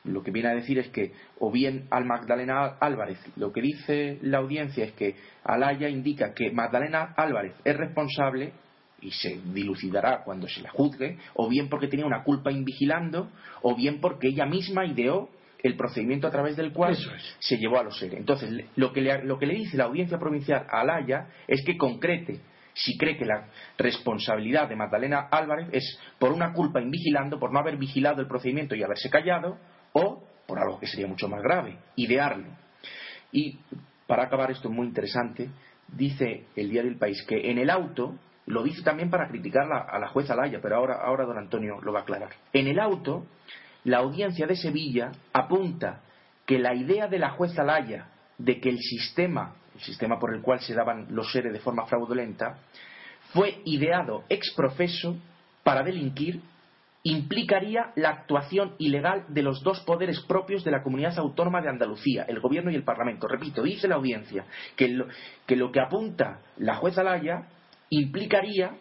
[0.04, 4.18] Lo que viene a decir es que, o bien al Magdalena Álvarez, lo que dice
[4.22, 8.52] la audiencia es que Alaya indica que Magdalena Álvarez es responsable
[9.02, 13.30] y se dilucidará cuando se la juzgue, o bien porque tenía una culpa invigilando,
[13.62, 15.28] o bien porque ella misma ideó
[15.62, 17.36] el procedimiento a través del cual Eso es.
[17.38, 18.16] se llevó a los SERE.
[18.16, 21.76] Entonces, lo que, le, lo que le dice la audiencia provincial a Alaya es que
[21.76, 22.40] concrete
[22.74, 23.48] si cree que la
[23.78, 28.74] responsabilidad de Magdalena Álvarez es por una culpa invigilando, por no haber vigilado el procedimiento
[28.74, 29.58] y haberse callado,
[29.92, 32.46] o por algo que sería mucho más grave, idearlo.
[33.32, 33.58] Y
[34.06, 35.50] para acabar esto muy interesante,
[35.88, 39.98] dice el diario El País que en el auto, lo dice también para criticar a
[39.98, 42.30] la jueza Laya, pero ahora, ahora don Antonio lo va a aclarar.
[42.52, 43.26] En el auto,
[43.84, 46.02] la audiencia de Sevilla apunta
[46.46, 48.08] que la idea de la jueza Laya
[48.38, 51.86] de que el sistema, el sistema por el cual se daban los seres de forma
[51.86, 52.58] fraudulenta,
[53.32, 55.16] fue ideado ex profeso
[55.62, 56.40] para delinquir
[57.02, 62.24] implicaría la actuación ilegal de los dos poderes propios de la comunidad autónoma de Andalucía,
[62.28, 63.26] el gobierno y el Parlamento.
[63.26, 64.44] Repito, dice la audiencia
[64.76, 65.06] que lo
[65.46, 67.46] que, lo que apunta la jueza Laya
[67.88, 68.76] implicaría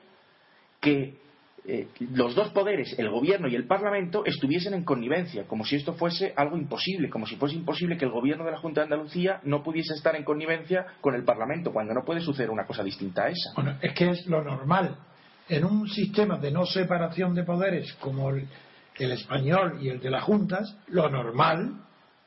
[0.82, 1.18] que
[1.72, 5.94] eh, los dos poderes, el gobierno y el parlamento, estuviesen en connivencia, como si esto
[5.94, 9.40] fuese algo imposible, como si fuese imposible que el gobierno de la Junta de Andalucía
[9.44, 13.26] no pudiese estar en connivencia con el parlamento, cuando no puede suceder una cosa distinta
[13.26, 13.52] a esa.
[13.56, 14.96] Bueno, es que es lo normal.
[15.48, 18.48] En un sistema de no separación de poderes como el,
[18.98, 21.84] el español y el de las juntas, lo normal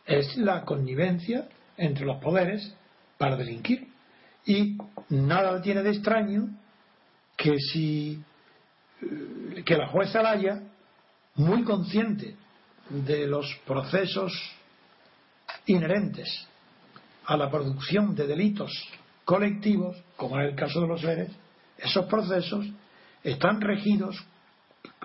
[0.07, 2.77] es la connivencia entre los poderes
[3.19, 3.89] para delinquir.
[4.47, 4.77] Y
[5.09, 6.49] nada tiene de extraño
[7.37, 8.23] que si
[9.65, 10.63] que la jueza Laya,
[11.37, 12.37] muy consciente
[12.89, 14.33] de los procesos
[15.67, 16.49] inherentes
[17.25, 18.71] a la producción de delitos
[19.25, 21.31] colectivos, como en el caso de los seres,
[21.79, 22.67] esos procesos
[23.23, 24.17] están regidos,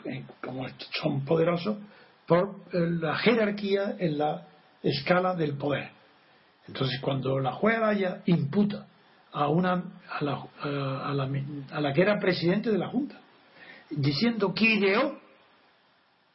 [0.05, 0.67] eh, como
[1.01, 1.77] son poderosos,
[2.25, 4.47] por eh, la jerarquía en la
[4.83, 5.91] escala del poder.
[6.67, 8.87] Entonces, cuando la jueza Laya imputa
[9.31, 11.29] a, una, a, la, a, la,
[11.71, 13.19] a la que era presidente de la Junta,
[13.89, 15.19] diciendo que ideó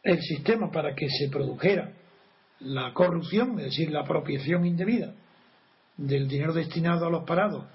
[0.03, 1.93] el sistema para que se produjera
[2.61, 5.15] la corrupción, es decir, la apropiación indebida
[5.97, 7.67] del dinero destinado a los parados,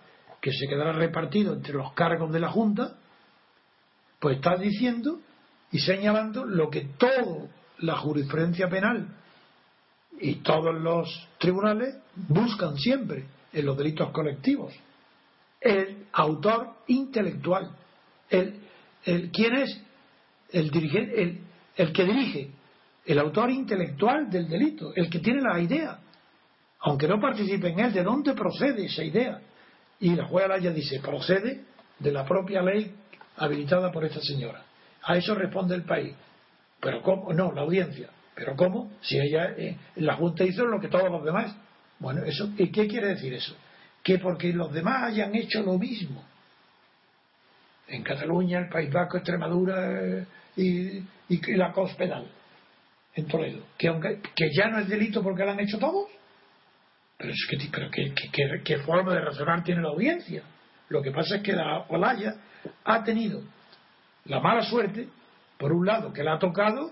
[0.41, 2.97] que se quedara repartido entre los cargos de la Junta,
[4.19, 5.19] pues está diciendo
[5.71, 7.47] y señalando lo que toda
[7.79, 9.07] la jurisprudencia penal
[10.19, 14.73] y todos los tribunales buscan siempre en los delitos colectivos.
[15.59, 17.75] El autor intelectual,
[18.29, 18.66] el
[19.31, 19.81] ¿quién es?
[20.51, 21.39] El, dirigente, el,
[21.75, 22.51] el que dirige,
[23.05, 25.99] el autor intelectual del delito, el que tiene la idea,
[26.79, 29.41] aunque no participe en él, ¿de dónde procede esa idea?
[29.99, 31.63] Y la jueza Laya dice, procede
[31.99, 32.93] de la propia ley
[33.37, 34.63] habilitada por esta señora.
[35.03, 36.13] A eso responde el país.
[36.79, 37.33] Pero ¿cómo?
[37.33, 38.09] No, la audiencia.
[38.35, 38.91] Pero ¿cómo?
[39.01, 41.55] Si ella, eh, la Junta hizo lo que todos los demás.
[41.99, 43.55] Bueno, eso, ¿y qué quiere decir eso?
[44.03, 46.23] Que porque los demás hayan hecho lo mismo,
[47.87, 50.25] en Cataluña, el País Vasco, Extremadura eh,
[50.57, 52.27] y, la Cospedal,
[53.15, 56.07] en Toledo, que, aunque, que ya no es delito porque lo han hecho todos,
[57.17, 57.89] pero es que, pero
[58.63, 60.43] ¿qué, forma de razonar tiene la audiencia?
[60.89, 62.35] Lo que pasa es que la Olaya
[62.83, 63.41] ha tenido
[64.25, 65.07] la mala suerte,
[65.57, 66.91] por un lado, que le ha tocado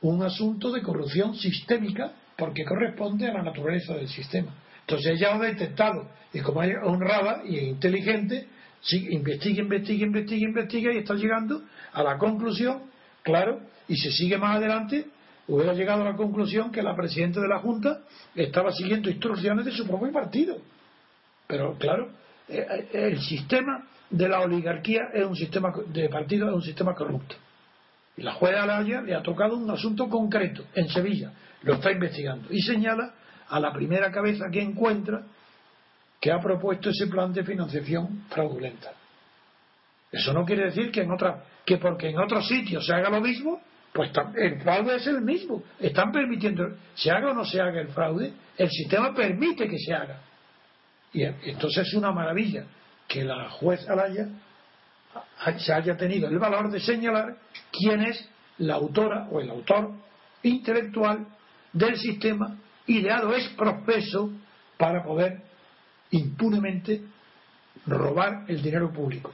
[0.00, 4.54] un asunto de corrupción sistémica porque corresponde a la naturaleza del sistema.
[4.80, 8.46] Entonces ella ha detectado, y como es honrada y inteligente,
[8.80, 11.62] Sí, investiga, investiga, investiga, investiga y está llegando
[11.92, 12.82] a la conclusión,
[13.22, 15.06] claro, y se sigue más adelante,
[15.48, 18.02] hubiera llegado a la conclusión que la presidenta de la Junta
[18.34, 20.58] estaba siguiendo instrucciones de su propio partido.
[21.46, 22.10] Pero claro,
[22.48, 26.94] eh, eh, el sistema de la oligarquía es un sistema de partido, es un sistema
[26.94, 27.34] corrupto.
[28.16, 32.48] Y la jueza Alaya le ha tocado un asunto concreto en Sevilla, lo está investigando
[32.50, 33.14] y señala
[33.48, 35.22] a la primera cabeza que encuentra
[36.20, 38.92] que ha propuesto ese plan de financiación fraudulenta.
[40.10, 43.20] Eso no quiere decir que en otra, que porque en otros sitios se haga lo
[43.20, 43.60] mismo,
[43.92, 45.62] pues el fraude es el mismo.
[45.78, 49.94] Están permitiendo, se haga o no se haga el fraude, el sistema permite que se
[49.94, 50.20] haga.
[51.12, 52.64] Y entonces es una maravilla
[53.06, 54.28] que la juez Alaya
[55.58, 57.36] se haya tenido el valor de señalar
[57.72, 59.94] quién es la autora o el autor
[60.42, 61.26] intelectual
[61.72, 62.56] del sistema
[62.86, 64.30] ideado es proceso
[64.76, 65.47] para poder
[66.10, 67.02] impunemente
[67.86, 69.32] robar el dinero público.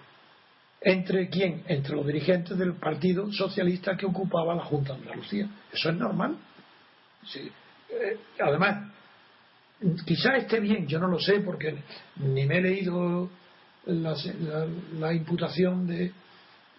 [0.80, 1.62] ¿Entre quién?
[1.66, 5.48] Entre los dirigentes del Partido Socialista que ocupaba la Junta de Andalucía.
[5.72, 6.36] ¿Eso es normal?
[7.36, 8.92] Eh, además,
[10.04, 11.82] quizá esté bien, yo no lo sé porque
[12.16, 13.30] ni me he leído
[13.86, 16.12] la, imputación de,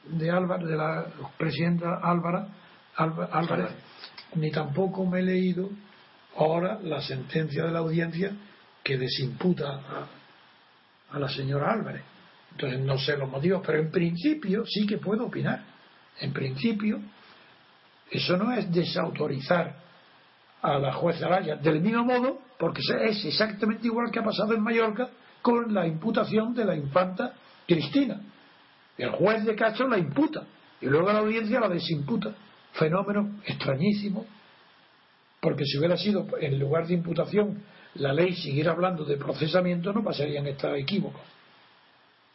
[0.06, 1.06] de Álvaro, de la
[1.38, 2.48] presidenta Álvara,
[2.96, 3.72] Álvarez,
[4.36, 5.70] ni tampoco me he leído
[6.38, 8.32] ahora la sentencia de la audiencia
[8.86, 9.82] que desimputa
[11.10, 12.04] a, la señora Álvarez.
[12.52, 15.64] Entonces no sé los motivos, pero en principio sí que puedo opinar.
[16.20, 17.00] En principio,
[18.12, 19.76] eso no es desautorizar
[20.62, 21.56] a la jueza Araya.
[21.56, 25.10] Del mismo modo, porque es exactamente igual que ha pasado en Mallorca
[25.42, 27.34] con la imputación de la infanta
[27.68, 28.22] Cristina.
[29.00, 30.44] El juez de Castro la imputa
[30.80, 32.36] y luego la audiencia la desimputa.
[32.74, 34.28] Fenómeno extrañísimo,
[35.40, 37.64] porque si hubiera sido en lugar de imputación
[37.96, 41.22] la ley siguiera hablando de procesamiento, no pasarían estos equívocos.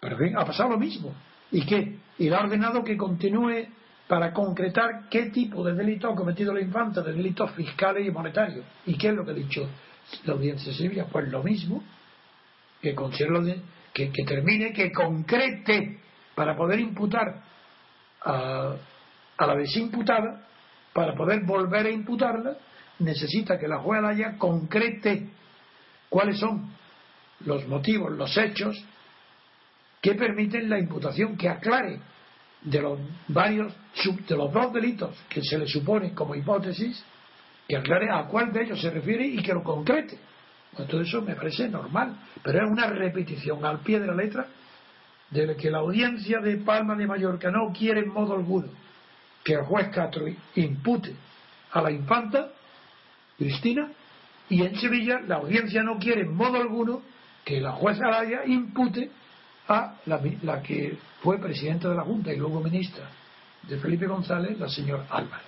[0.01, 1.15] Pero bien, ha pasado lo mismo.
[1.53, 1.99] ¿Y qué?
[2.19, 3.67] Y le ha ordenado que continúe
[4.09, 8.65] para concretar qué tipo de delito ha cometido la infanta, de delitos fiscales y monetarios.
[8.87, 9.69] ¿Y qué es lo que ha dicho
[10.25, 11.07] la audiencia Sevilla?
[11.07, 11.85] Pues lo mismo,
[12.81, 16.01] que, que, que termine, que concrete
[16.35, 17.43] para poder imputar
[18.23, 18.75] a,
[19.37, 20.47] a la vez imputada,
[20.93, 22.57] para poder volver a imputarla,
[22.99, 25.29] necesita que la jueza haya concrete
[26.11, 26.71] cuáles son
[27.47, 28.85] los motivos, los hechos
[30.03, 32.01] que permiten la imputación, que aclare
[32.63, 32.99] de los
[33.29, 33.73] varios,
[34.29, 37.03] de los dos delitos que se le supone como hipótesis,
[37.67, 40.19] que aclare a cuál de ellos se refiere y que lo concrete.
[40.77, 44.47] Pues todo eso me parece normal, pero es una repetición al pie de la letra
[45.31, 48.69] de que la audiencia de Palma de Mallorca no quiere en modo alguno
[49.45, 51.15] que el juez Castro impute
[51.73, 52.51] a la infanta
[53.39, 53.91] Cristina
[54.51, 57.03] y en Sevilla la audiencia no quiere en modo alguno
[57.45, 59.11] que la jueza Araya impute
[59.69, 63.09] a la, que fue presidenta de la Junta y luego ministra
[63.63, 65.47] de Felipe González, la señora Álvarez.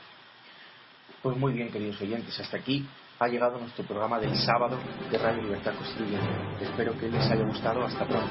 [1.22, 2.86] Pues muy bien, queridos oyentes, hasta aquí
[3.18, 4.78] ha llegado nuestro programa del sábado
[5.10, 6.28] de Radio Libertad Constituyente.
[6.60, 7.84] Espero que les haya gustado.
[7.84, 8.30] Hasta pronto.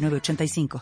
[0.09, 0.79] 85